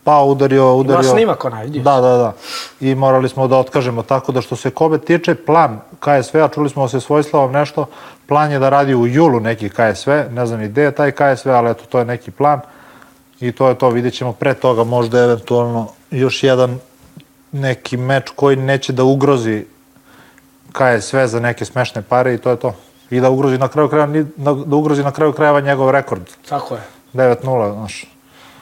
[0.08, 1.04] pao, udario, udario.
[1.04, 2.32] Ima snimak onaj, vidio Da, da, da.
[2.80, 4.02] I morali smo da otkažemo.
[4.02, 7.86] Tako da što se Kobe tiče, plan KSV-a, čuli smo se Svojslavom nešto,
[8.26, 11.50] plan je da radi u julu neki KSV, ne znam ni gde je taj KSV,
[11.50, 12.60] ali eto, to je neki plan.
[13.40, 16.78] I to je to, vidjet ćemo pre toga možda eventualno još jedan
[17.52, 19.64] neki meč koji neće da ugrozi
[20.72, 22.74] KSV za neke smešne pare i to je to.
[23.10, 23.88] I da ugrozi na kraju
[24.36, 26.22] da da ugrozi na kraju krajeva njegov rekord.
[26.48, 26.80] Tako je.
[27.14, 28.17] 9-0, znaš.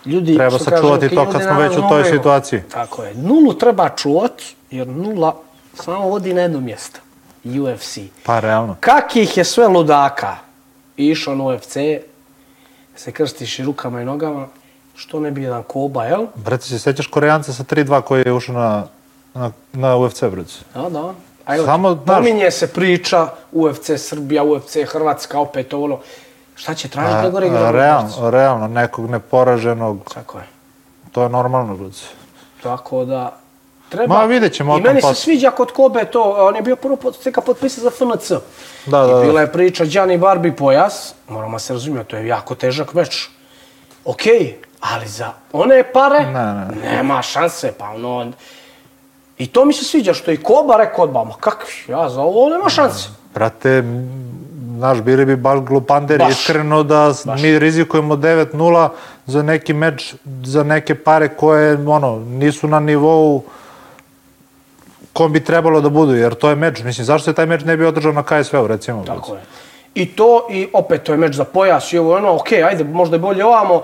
[0.07, 2.61] Ljudi, Treba sačuvati to kad smo već u toj moraju- situaciji.
[2.62, 3.14] Tako je.
[3.14, 5.37] Nulu treba čuvati, jer nula
[5.75, 7.01] samo vodi na jedno mjesto.
[7.45, 7.99] UFC.
[8.23, 8.77] Pa realno.
[8.81, 10.37] Kakih je sve ludaka
[10.97, 11.77] išao na UFC,
[12.97, 14.47] se krstiš i rukama i nogama,
[14.95, 16.27] što ne bi jedan koba, jel?
[16.35, 18.87] Brate, se sećaš Korejanca sa 3-2 koji je ušao na,
[19.35, 20.53] na, na UFC, brate?
[20.75, 21.14] Da, da.
[21.47, 25.99] A evo, Samo, znaš- pominje se priča UFC Srbija, UFC Hrvatska, opet ovo, ono.
[26.57, 27.71] Šta će tražiti da gore igra?
[27.71, 30.45] realno, realno, nekog neporaženog, Tako je.
[31.12, 32.03] to je normalno, brate.
[32.62, 33.37] Tako da,
[33.88, 34.19] treba...
[34.19, 37.40] Ma, vidjet ćemo I meni se sviđa kod Kobe to, on je bio prvo teka
[37.40, 38.31] potpisan za FNC.
[38.87, 39.21] Da, da, I da.
[39.21, 43.29] bila je priča Gianni Barbi pojas, moramo se razumjeti, to je jako težak meč.
[44.05, 46.97] Okej, ali za one pare Ne, ne.
[46.97, 48.33] nema šanse, pa ono...
[49.38, 52.49] I to mi se sviđa, što i Koba rekao odmah, ma kakvi, ja za ovo
[52.49, 53.09] nema šanse.
[53.35, 53.83] Brate,
[54.77, 56.33] znaš, bili bi baš glupanderi, Baš.
[56.33, 58.89] iskreno da s- mi rizikujemo 9-0
[59.27, 63.43] za neki meč, za neke pare koje, ono, nisu na nivou
[65.12, 66.83] kom bi trebalo da budu, jer to je meč.
[66.83, 69.03] Mislim, zašto se taj meč ne bi održao na KSV-u, recimo?
[69.03, 69.21] brate?
[69.21, 69.41] Tako je.
[69.95, 73.17] I to, i opet to je meč za pojas i ovo ono, okej, ajde, možda
[73.17, 73.83] je bolje ovamo.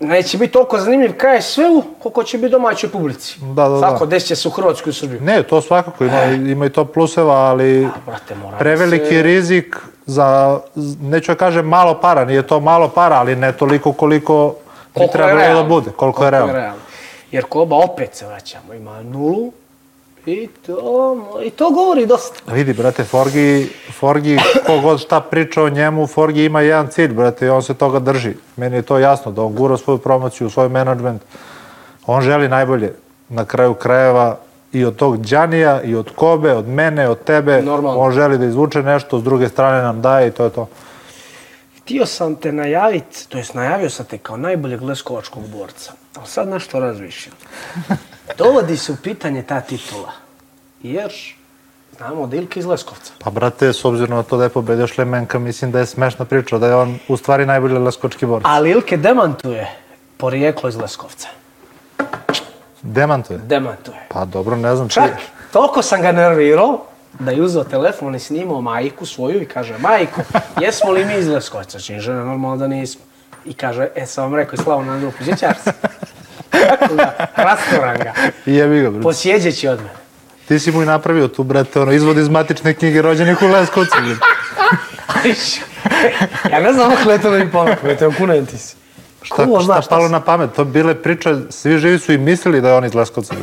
[0.00, 3.38] Neće biti toliko zanimljiv KSV-u koliko će biti domaćoj publici.
[3.42, 3.80] Da, da, da.
[3.82, 5.20] Tako, desit će se u Hrvatsku i Srbiju.
[5.20, 9.22] Ne, to svakako, ima, ima i to pluseva, ali Brate, mora preveliki se...
[9.22, 9.76] rizik
[10.08, 10.60] za,
[11.00, 14.54] neću da kažem malo para, nije to malo para, ali ne toliko koliko
[14.94, 16.74] bi Koliko trebalo da bude, koliko, je realno.
[17.30, 19.52] Jer Koba opet se vraćamo, ima nulu
[20.26, 22.52] i to, i to govori dosta.
[22.52, 27.48] Vidi, brate, Forgi, Forgi, kogod šta priča o njemu, Forgi ima jedan cilj, brate, i
[27.48, 28.32] on se toga drži.
[28.56, 31.22] Meni je to jasno, da on gura svoju promociju, svoj menadžment.
[32.06, 32.94] On želi najbolje
[33.28, 34.36] na kraju krajeva
[34.72, 37.62] i od tog Đanija, i od Kobe, od mene, od tebe.
[37.62, 38.00] Normalno.
[38.00, 40.68] On želi da izvuče nešto, s druge strane nam daje i to je to.
[41.82, 46.48] Htio sam te najaviti, to jest najavio sam te kao najboljeg leskovačkog borca, ali sad
[46.48, 47.34] nešto razmišljam.
[48.38, 50.12] Dovodi se u pitanje ta titula,
[50.82, 51.12] jer
[51.96, 53.12] znamo da Ilka iz Leskovca.
[53.18, 56.58] Pa, brate, s obzirom na to da je pobedio Šlemenka, mislim da je smešna priča,
[56.58, 58.44] da je on u stvari najbolji leskočki borac.
[58.46, 59.76] Ali Ilke demantuje
[60.16, 61.28] porijeklo iz Leskovca.
[62.88, 63.38] Demantuje.
[63.38, 63.96] Demantuje.
[64.08, 64.88] Pa dobro, ne znam.
[64.88, 65.10] ti- Čak,
[65.52, 70.20] toliko sam ga nervirao da je uzeo telefon i snimao majku svoju i kaže, majko,
[70.62, 71.78] jesmo li mi iz Leskovca?
[71.78, 73.00] Čini žena normalno da nismo.
[73.44, 75.72] I kaže, e, sam vam rekao, slavu na grupu, sjećaš se?
[76.70, 78.12] Kako ga, rastoran ga,
[78.46, 79.02] I jebi ga, brate.
[79.02, 79.90] posjeđeći od mene.
[80.48, 83.96] Ti si mu i napravio tu, brate, ono, izvod iz matične knjige rođenih u Leskovcu.
[83.98, 84.20] brate.
[86.52, 88.76] ja ne znam kako je to da mi pametno, te okunem ti si.
[89.28, 90.52] Šta, Ko šta šta palo na pamet?
[90.56, 93.34] To bile priče, svi živi su i mislili da je on iz Leskovca.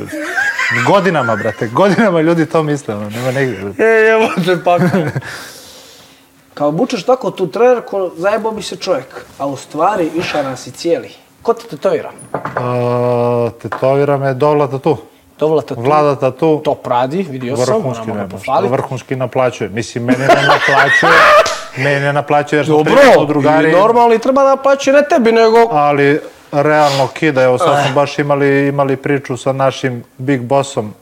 [0.88, 3.60] Godinama, brate, godinama ljudi to misle, ono, nema negdje.
[3.64, 3.84] brate.
[3.84, 4.78] E, evo te pa.
[6.54, 9.26] Kao bučeš tako tu trenerku, zajebao bi se čovjek.
[9.38, 11.10] A u stvari išaran si cijeli.
[11.42, 12.12] Ko te tetovira?
[12.34, 14.98] Uh, tetovira me Dovla Tatu.
[15.40, 15.82] Dovla tatu.
[15.82, 16.62] Vlada Tatu.
[16.64, 18.72] Top radi, vidio sam, ga ne, pohvaliti.
[18.72, 19.70] vrhunski naplaćuje.
[19.70, 21.12] Mislim, mene ne naplaćuje,
[21.78, 25.32] mene ne naplaćuje jer smo Dobro, drugari, i normalno i treba da plaće ne tebi,
[25.32, 25.68] nego...
[25.72, 26.20] ali
[26.52, 27.44] realno kida.
[27.44, 30.94] Evo sad smo baš imali, imali priču sa našim big bossom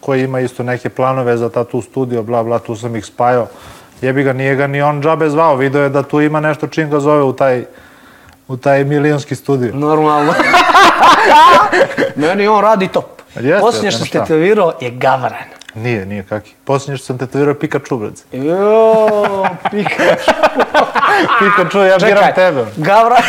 [0.00, 3.46] koji ima isto neke planove za tatu studio, bla bla, tu sam ih spajao.
[4.00, 6.90] Jebi ga, nije ga ni on džabe zvao, video je da tu ima nešto čim
[6.90, 7.64] ga zove u taj,
[8.48, 9.74] u taj milionski studio.
[9.74, 10.34] Normalno.
[12.16, 13.04] Meni on radi top.
[13.60, 15.61] Posljednje što ste tetovirao je Gavran.
[15.74, 16.54] Nije, nije kaki.
[16.64, 18.22] Posljednje što sam tetovirao Pikachu, brad.
[18.32, 19.08] Jo,
[19.70, 20.30] Pikachu.
[21.38, 22.64] Pikachu, ja biram tebe.
[22.76, 23.22] Gavran.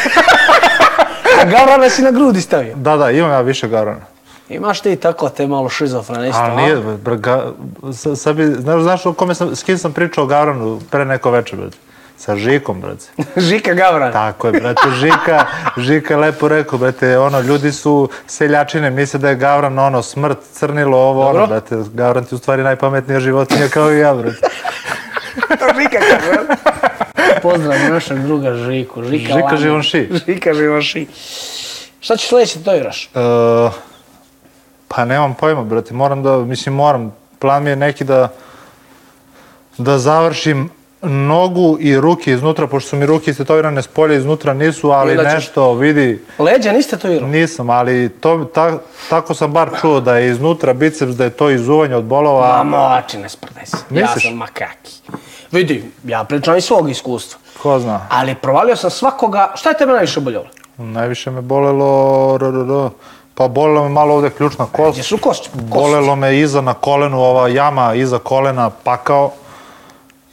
[1.42, 2.76] A Gavrana si na grudi stavio.
[2.76, 4.06] Da, da, imam ja više Gavrana.
[4.50, 7.44] Imaš ti tako te malo šizofrene isto, Ali nije, bra, ga,
[7.94, 11.06] sa, sad bi, znaš, znaš o kome sam, s kim sam pričao o Gavranu pre
[11.06, 11.78] neko večer, brate?
[12.24, 13.12] Sa Žikom, brate.
[13.48, 14.14] Žika Gavran.
[14.14, 15.46] Tako je, brate, Žika,
[15.78, 20.98] Žika lepo rekao, brate, ono, ljudi su seljačine, misle da je Gavran, ono, smrt, crnilo,
[20.98, 21.44] ovo, Dobro.
[21.44, 24.38] ono, brate, Gavran ti u stvari najpametnija životinja kao i ja, brate.
[25.80, 26.58] Žika Gavran.
[27.42, 29.04] Pozdrav našeg druga Žiku.
[29.04, 29.58] Žika, Žika Lana.
[29.58, 30.10] Živonši.
[30.28, 31.08] Žika Živonši.
[32.00, 33.06] Šta ćeš sljedeće tetoviraš?
[33.06, 33.20] E,
[34.88, 38.30] pa nemam pojma, brate, moram da, mislim, moram, plan mi je neki da,
[39.78, 40.70] da završim
[41.04, 45.34] nogu i ruke iznutra, pošto su mi ruke istetovirane s polja, iznutra nisu, ali ćeš-
[45.34, 47.28] nešto, vidi, Leđa niste tetovirao?
[47.30, 48.78] nisam, ali to, ta,
[49.10, 52.64] tako sam bar čuo da je iznutra biceps, da je to izuvanje od bolova.
[52.64, 53.78] Ma moči, ne sprdaj se.
[53.90, 54.92] Ja sam makaki.
[55.52, 57.40] Vidi, ja pričam iz svog iskustva.
[57.62, 58.08] Ko zna.
[58.10, 59.52] Ali provalio sam svakoga...
[59.56, 60.46] Šta je tebe najviše boljelo?
[60.78, 61.90] Najviše me bolelo,
[62.36, 62.90] r, r, r,
[63.36, 64.92] pa bolelo me malo ovde ključna kost.
[64.92, 65.44] Gdje su kost?
[65.44, 65.56] kost?
[65.56, 69.32] Bolelo me iza na kolenu, ova jama iza kolena, pakao.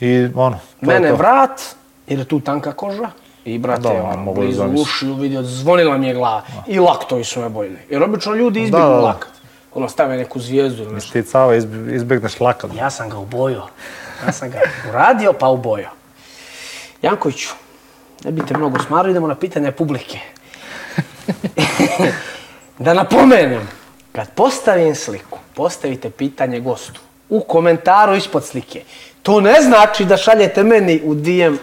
[0.01, 1.17] I ono, to je Mene to.
[1.17, 1.61] vrat,
[2.07, 3.11] jer je tu tanka koža.
[3.45, 6.43] I brate, Da, ono, da blizu ušiju vidio, zvonila mi je glava.
[6.67, 7.79] I laktovi su me bojili.
[7.91, 9.03] Jer obično ljudi izbjegnu Da, da, da.
[9.03, 9.31] lakat.
[9.75, 11.13] Ono stave neku zvijezdu ili nešto.
[11.13, 12.71] Ti cava izb- izbegneš lakat.
[12.75, 13.63] Ja sam ga ubojio.
[14.27, 15.89] Ja sam ga uradio pa ubojio.
[17.03, 17.49] Jankoviću,
[18.25, 20.19] ne bi te mnogo smarao, idemo na pitanje publike.
[22.79, 23.69] da napomenem,
[24.13, 28.83] kad postavim sliku, postavite pitanje gostu u komentaru ispod slike.
[29.23, 31.57] To ne znači da šaljete meni u DM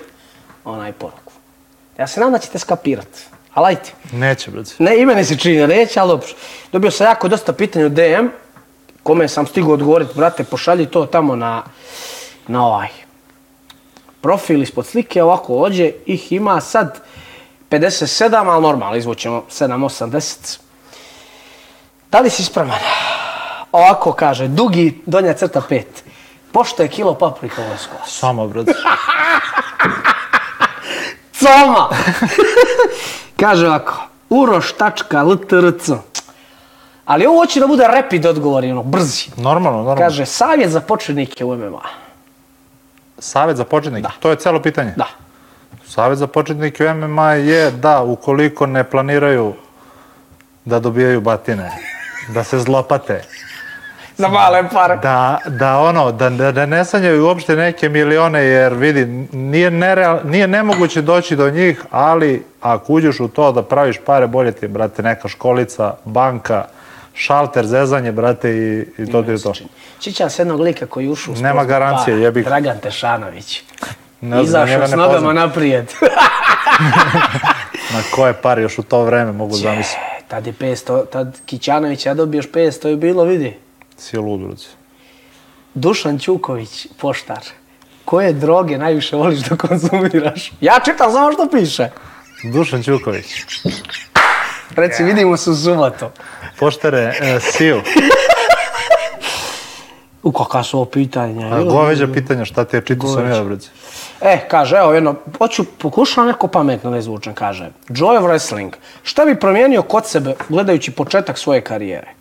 [0.65, 1.33] onaj poruku.
[1.97, 3.07] Ja se nadam da ćete skapirat.
[3.53, 3.91] Ali ajte.
[4.11, 4.71] Neće, brate.
[4.79, 6.27] Ne, i meni se čini da neće, ali dobro.
[6.71, 8.27] Dobio sam jako dosta pitanja u DM,
[9.03, 11.63] kome sam stigao odgovoriti, brate, pošalji to tamo na,
[12.47, 12.87] na ovaj
[14.21, 16.99] profil ispod slike, ovako ođe, ih ima sad
[17.69, 20.59] 57, ali normalno, izvućemo 7, 8, 10.
[22.11, 22.79] Da li si spreman?
[23.77, 25.83] Ovako kaže, dugi, donja crta 5.
[26.51, 28.09] Pošto je kilo paprika u Leskovac?
[28.09, 28.73] Samo, brate.
[31.39, 31.89] Coma!
[33.41, 33.93] Kaže ovako,
[34.29, 35.89] uroš.ltrc.
[37.05, 39.29] Ali ovo hoće da bude rapid odgovor, ono, brzi.
[39.37, 40.01] Normalno, normalno.
[40.01, 41.81] Kaže, savjet za početnike u MMA.
[43.19, 44.11] Savjet za početnike, Da.
[44.19, 44.93] to je celo pitanje.
[44.95, 45.07] Da.
[45.87, 49.53] Savjet za početnike u MMA je da ukoliko ne planiraju
[50.65, 51.71] da dobijaju batine,
[52.27, 53.23] da se zlopate,
[54.17, 54.97] Za male pare.
[54.97, 60.19] da, da ono, da, da, da ne sanjaju uopšte neke milione, jer vidi, nije, nereal,
[60.23, 64.65] nije nemoguće doći do njih, ali ako uđeš u to da praviš pare, bolje ti
[64.65, 66.65] je, brate, neka školica, banka,
[67.13, 69.53] šalter, zezanje, brate, i, i to ti je to.
[70.01, 72.49] Sjećam se jednog lika koji ušao u Nema garancije, para, jebi ga.
[72.49, 73.63] Dragan Tešanović.
[74.21, 75.85] Ne znam, Izašao s nogama naprijed.
[77.93, 80.01] Na koje pare još u to vreme mogu zamisliti.
[80.19, 83.66] E, tad je 500, tad Kićanović, ja dobio još 500 je bilo, vidi.
[83.97, 84.63] Si lud, brate.
[85.73, 87.43] Dušan Ćuković, poštar.
[88.05, 90.51] Koje droge najviše voliš da konzumiraš?
[90.61, 91.89] Ja čitam samo što piše.
[92.43, 93.25] Dušan Ćuković.
[94.75, 96.05] Reci, vidimo se u subotu.
[96.59, 97.81] Poštare, e, Siju.
[100.23, 101.55] U kakva su ovo pitanja?
[101.55, 103.67] A, Goveđa pitanja, šta ti je, čitao sam ja, brate.
[104.21, 107.69] E, kaže, evo jedno, hoću, pokušavam neko pametno da izvučem, kaže.
[107.89, 108.69] Joy of Wrestling,
[109.03, 112.16] šta bi promijenio kod sebe gledajući početak svoje karijere?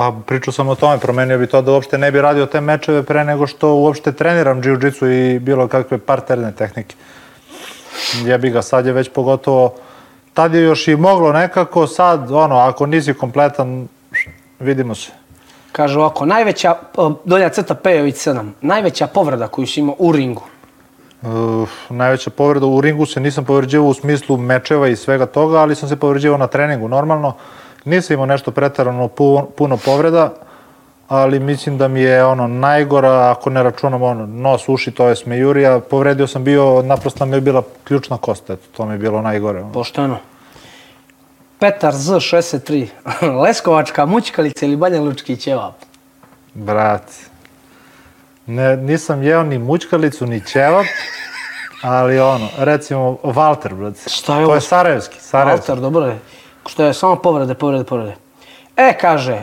[0.00, 3.02] Pa pričao sam o tome, promenio bi to da uopšte ne bi radio te mečeve
[3.02, 6.96] pre nego što uopšte treniram jiu-jitsu i bilo kakve parterne tehnike.
[8.24, 9.74] Jebi ga, sad je već pogotovo,
[10.34, 13.88] tad je još i moglo nekako, sad, ono, ako nisi kompletan,
[14.60, 15.10] vidimo se.
[15.72, 16.74] Kaže ovako, najveća,
[17.24, 20.42] donja crta Pejović 7, najveća povreda koju si imao u ringu.
[21.22, 25.74] Uf, najveća povreda u ringu se nisam povređivao u smislu mečeva i svega toga, ali
[25.74, 27.34] sam se povređivao na treningu normalno.
[27.84, 30.32] Nisam imao nešto pretarano pu- puno povreda,
[31.08, 35.16] ali mislim da mi je ono najgora, ako ne računam ono, nos, uši, to je
[35.16, 39.22] smejurija, povredio sam bio, naprosto mi je bila ključna kosta, eto, to mi je bilo
[39.22, 39.60] najgore.
[39.60, 39.72] Ono.
[39.72, 40.18] Pošteno.
[41.58, 42.86] Petar Z, 63.
[43.42, 45.74] Leskovačka mućkalica ili Banja Lučki ćevap?
[46.54, 47.02] Brat,
[48.46, 50.86] ne, nisam jeo ni mućkalicu, ni ćevap,
[51.82, 53.94] ali ono, recimo, Walter, brat.
[54.06, 54.54] Šta je To ovo?
[54.54, 55.70] je sarajevski, sarajevski.
[55.70, 56.18] Valter, dobro je.
[56.66, 58.14] Što je samo povrede, povrede, povrede.
[58.76, 59.42] E, kaže,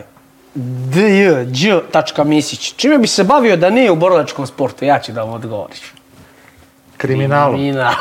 [0.54, 2.74] dj.misić.
[2.76, 4.84] Čime bi se bavio da nije u borilačkom sportu?
[4.84, 5.92] Ja ću da vam odgovoriš.
[6.96, 7.56] Kriminalu.
[7.56, 7.90] Mina.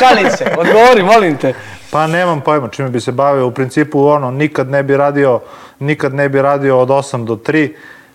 [0.00, 1.54] Šalim se, odgovori, molim te.
[1.90, 3.46] Pa nemam pojma čime bi se bavio.
[3.46, 5.40] U principu ono, nikad ne bi radio,
[5.78, 7.72] nikad ne bi radio od 8 do 3,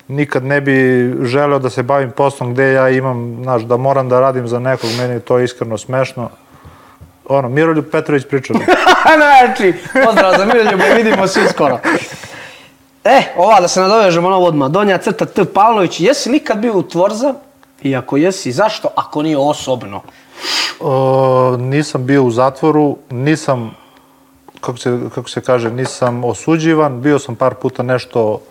[0.08, 0.74] nikad ne bi
[1.22, 4.90] želeo da se bavim poslom gde ja imam, znaš, da moram da radim za nekog,
[4.98, 6.30] meni je to iskreno smešno.
[7.30, 8.54] Ono, Miroljub Petrović priča.
[9.18, 9.74] znači,
[10.06, 11.80] pozdrav za Miroljube, vidimo svi skoro.
[13.04, 14.70] E, ova da se nadovežemo na ovo odmah.
[14.70, 15.46] Donja crta T.
[15.46, 17.34] Pavlović, jesi li ikad bio u Tvorza?
[17.82, 18.88] I ako jesi, zašto?
[18.96, 20.02] Ako nije osobno.
[20.80, 23.76] O, nisam bio u zatvoru, nisam,
[24.62, 28.42] kako se, kako se kaže, nisam osuđivan, bio sam par puta nešto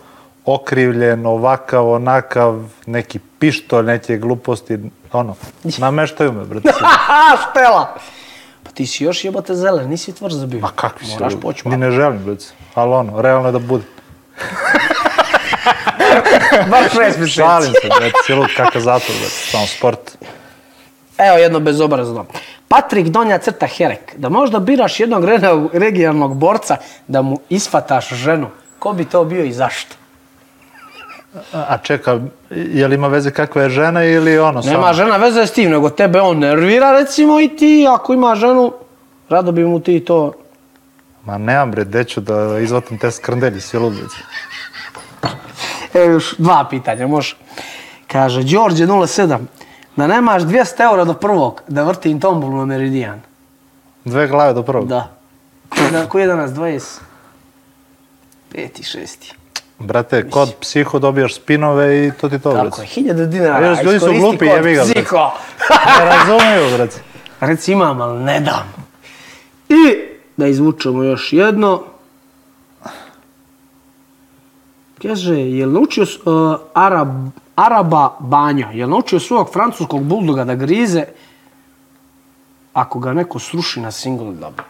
[0.45, 4.79] okrivljen, ovakav, onakav, neki pištolj, neke gluposti,
[5.13, 5.35] ono,
[5.79, 6.73] nameštaju me, brate.
[7.55, 7.95] Pa
[8.77, 10.61] ti si još jebate zelen, nisi Tvorza bio.
[10.61, 11.13] Ma kakvi si?
[11.13, 12.45] Moraš poći Ni ne želim, brate.
[12.75, 13.85] Ali ono, realno je da bude.
[16.71, 17.31] Bar šest mjeseci.
[17.31, 20.19] Šalim se, brate, cijelo kakav zatvor, brate, samo sport.
[21.19, 22.27] Evo jedno bezobrazno.
[22.69, 24.15] Patrik Donja crta Herek.
[24.17, 25.41] Da možda biraš jednog re-
[25.73, 26.77] regionalnog borca
[27.09, 28.47] da mu isfataš ženu.
[28.79, 29.97] Ko bi to bio i zašto?
[31.53, 32.21] A čeka,
[32.51, 34.75] je li ima veze kakva je žena ili ono samo?
[34.75, 38.73] Nema žena veze s tim, nego tebe on nervira recimo i ti ako ima ženu,
[39.29, 40.33] rado bi mu ti to...
[41.25, 44.17] Ma nemam bre, gde ću da izvatam te skrndelji, svi ludici.
[45.95, 47.37] Evo još dva pitanja, može.
[48.07, 49.39] Kaže, Đorđe 07,
[49.97, 53.21] da nemaš 200 eura do prvog, da vrtim tombolu na Meridijan.
[54.05, 54.89] Dve glave do prvog.
[54.89, 55.17] Da,
[56.09, 57.01] koji je danas 20?
[58.53, 59.35] Peti, šesti.
[59.79, 62.83] Brate, kod psiho dobijaš spinove i to ti to, Tako brate.
[62.83, 63.67] je, hiljada dinara.
[63.67, 64.83] Još ljudi su glupi, jebi ga.
[64.83, 65.31] Psiho.
[65.99, 67.01] Ne razumiju, brate.
[67.41, 68.75] Reci imam, ali ne dam.
[69.69, 69.97] I
[70.37, 71.83] da izvučemo još jedno.
[75.03, 77.09] Kaže, je li naučio uh, Arab,
[77.57, 81.05] Araba Banjo, je li naučio svog francuskog buldoga da grize
[82.73, 84.65] ako ga neko sruši na single double?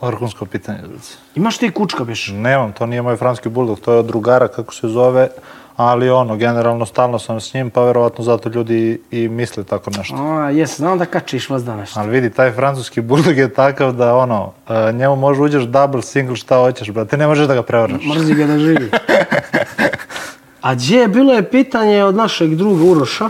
[0.00, 1.08] Orkunsko pitanje, brate.
[1.34, 2.28] Imaš ti kučka, biš?
[2.32, 5.28] Nemam, to nije moj franski buldog, to je od drugara, kako se zove,
[5.76, 10.14] ali ono, generalno stalno sam s njim, pa verovatno zato ljudi i misle tako nešto.
[10.16, 11.96] A, jes, znam da kačiš vas danas.
[11.96, 16.36] Ali vidi, taj francuski buldog je takav da ono, e, njemu može uđeš double, single,
[16.36, 18.04] šta hoćeš, brate, ne možeš da ga prevrneš.
[18.04, 18.90] Mrzi ga da živi.
[20.62, 23.28] A gdje, bilo je pitanje od našeg druga Uroša,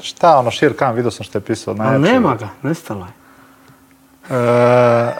[0.00, 1.74] Šta ono, Šir Khan, vidio sam što je pisao.
[1.78, 2.12] ali najjači.
[2.12, 3.12] nema ga, nestalo je.
[4.36, 5.14] E,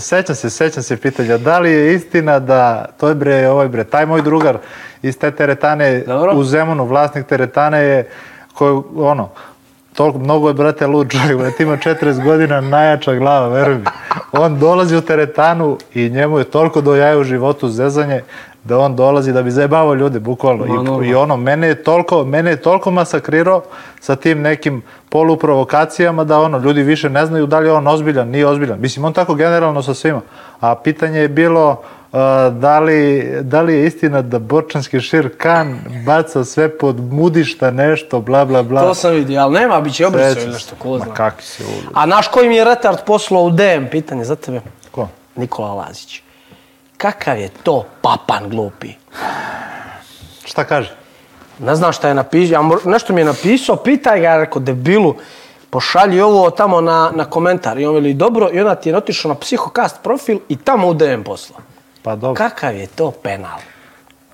[0.00, 3.84] sećam se, sećam se pitanja, da li je istina da, to je bre, ovaj bre,
[3.84, 4.58] taj moj drugar
[5.02, 6.32] iz te teretane Dobro.
[6.34, 8.08] u Zemunu, vlasnik teretane je,
[8.54, 9.28] koji, ono,
[9.94, 13.84] toliko, mnogo je, brate, lud čovjek, brate, ima 40 godina, najjača glava, veruj mi.
[14.32, 18.22] On dolazi u teretanu i njemu je toliko do jaja u životu zezanje,
[18.68, 20.66] da on dolazi da bi zajebavao ljude, bukvalno.
[20.66, 21.04] Ma.
[21.04, 23.62] I, I ono, mene je toliko, mene je toliko masakrirao
[24.00, 28.28] sa tim nekim poluprovokacijama da ono, ljudi više ne znaju da li je on ozbiljan,
[28.28, 28.80] nije ozbiljan.
[28.80, 30.20] Mislim, on tako generalno sa svima.
[30.60, 32.18] A pitanje je bilo uh,
[32.52, 38.20] da, li, da li je istina da Borčanski Šir Kan baca sve pod mudišta nešto,
[38.20, 38.82] bla, bla, bla.
[38.82, 41.14] To sam vidio, ali nema, bit će obrisao ili nešto, ko Ma zna.
[41.14, 41.86] kakvi si ludi.
[41.94, 44.60] A naš koji mi je retard poslao u DM, pitanje za tebe,
[44.90, 45.08] Ko?
[45.36, 46.22] Nikola Lazić.
[46.98, 48.92] Kakav je to papan glupi?
[50.44, 50.96] Šta kaže?
[51.58, 55.14] Ne znam šta je napisao, ja nešto mi je napisao, pitaj ga, ja rekao, debilu,
[55.70, 57.78] pošalji ovo tamo na, na komentar.
[57.78, 60.94] I on veli, dobro, i onda ti je otišao na psihokast profil i tamo u
[60.94, 61.60] DM poslao.
[62.02, 62.34] Pa dobro.
[62.34, 63.58] Kakav je to penal?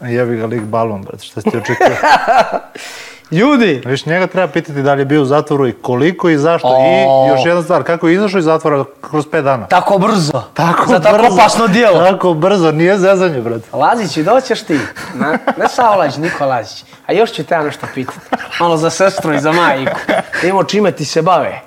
[0.00, 1.86] Jebi ga lik balon, brate, šta si ti očekio?
[3.34, 6.68] Ljudi, Viš, njega treba pitati da li je bio u zatvoru i koliko i zašto.
[6.68, 7.26] O.
[7.26, 9.66] I još jedna stvar, kako je izašao iz zatvora kroz 5 dana?
[9.66, 10.42] tako brzo.
[10.54, 11.34] Tako Za tako brzo.
[11.34, 11.98] opasno dijelo.
[12.00, 13.64] Tako brzo, nije zezanje, brate.
[13.72, 14.78] Lazić, doćeš ti.
[15.14, 16.84] Na, ne Savlađ, Niko Lazić.
[17.06, 18.18] A još ću te ja nešto pitati.
[18.60, 19.98] Malo za sestru i za majku.
[20.42, 21.60] Da imamo čime ti se bave.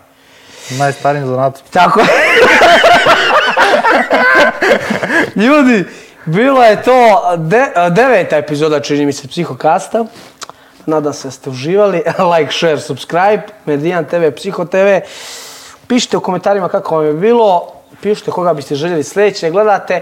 [0.69, 1.61] Najstarijim zanatom.
[1.71, 2.05] Tako je.
[5.37, 5.85] Ljudi,
[6.25, 6.93] bila je to
[7.37, 7.61] de,
[7.91, 10.05] deveta epizoda, čini mi se, Psihokasta.
[10.87, 12.03] Nadam se da ste uživali.
[12.37, 13.41] like, share, subscribe.
[13.65, 14.87] Medijan TV, Psiho TV.
[15.87, 17.67] Pišite u komentarima kako vam je bilo.
[18.01, 20.01] Pišite koga biste željeli sljedeće gledate.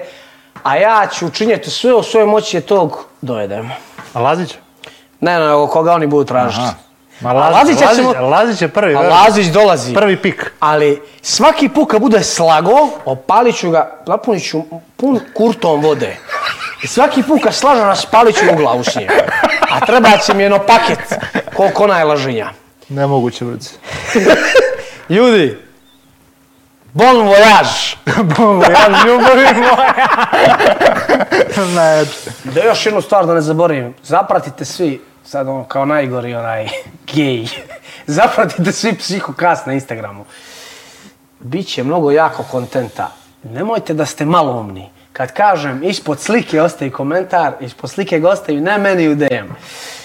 [0.63, 3.69] A ja ću učinjeti sve u svojoj moći da tog dovedemo.
[4.13, 4.55] A Lazić?
[5.19, 6.61] Ne, ne, nego koga oni budu tražiti.
[6.61, 6.73] Aha.
[7.21, 8.99] Ma Lazić, Lazić, ćemo- Lazić je prvi, A.
[9.01, 9.93] Lazić dolazi.
[9.93, 10.51] prvi pik.
[10.59, 12.71] Ali svaki put kad bude slago,
[13.05, 14.61] opalit ću ga, napunit ću
[14.97, 16.17] pun kurtom vode.
[16.83, 19.07] I svaki put kad slaže, raspalit ću mu glavu s njim.
[19.71, 20.99] A treba će mi jedno paket,
[21.55, 22.49] koliko lažinja.
[22.89, 23.75] Nemoguće, brci.
[25.15, 25.57] Ljudi,
[26.93, 27.95] bon voyage!
[28.71, 29.93] ja ljubavi moja.
[31.75, 32.05] ne,
[32.43, 36.67] Da još jednu stvar da ne zaboravim, zapratite svi, sad ono kao najgori onaj
[37.13, 37.47] gej,
[38.07, 40.25] zapratite svi psihokast na Instagramu.
[41.39, 43.11] Biće mnogo jako kontenta.
[43.43, 44.89] Nemojte da ste maloumni.
[45.15, 49.53] Kad kažem ispod slike ostaje komentar, ispod slike ga ostaju ne meni u DM.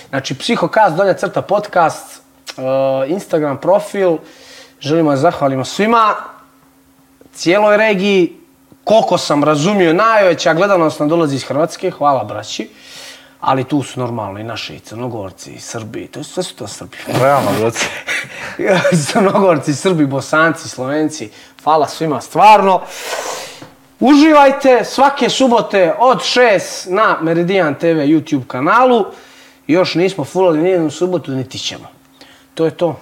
[0.09, 2.23] Znači psihokast, dolje crta podcast,
[2.57, 4.17] uh, Instagram profil.
[4.81, 6.15] Želimo da zahvalimo svima,
[7.35, 8.37] cijeloj regiji,
[8.85, 12.69] koliko sam razumio, najveća gledanost nam dolazi iz Hrvatske, hvala braći.
[13.41, 16.97] Ali tu su normalno i naši i Crnogorci, i Srbi, to sve su to Srbi.
[17.07, 17.87] realno, brci.
[19.13, 21.31] Crnogorci, Srbi, Bosanci, Slovenci,
[21.65, 22.81] hvala svima stvarno.
[24.01, 29.05] Uživajte svake subote od 6 na Meridian TV YouTube kanalu.
[29.67, 31.85] Još nismo fulali nijednu subotu, niti ćemo.
[32.55, 33.01] To je to.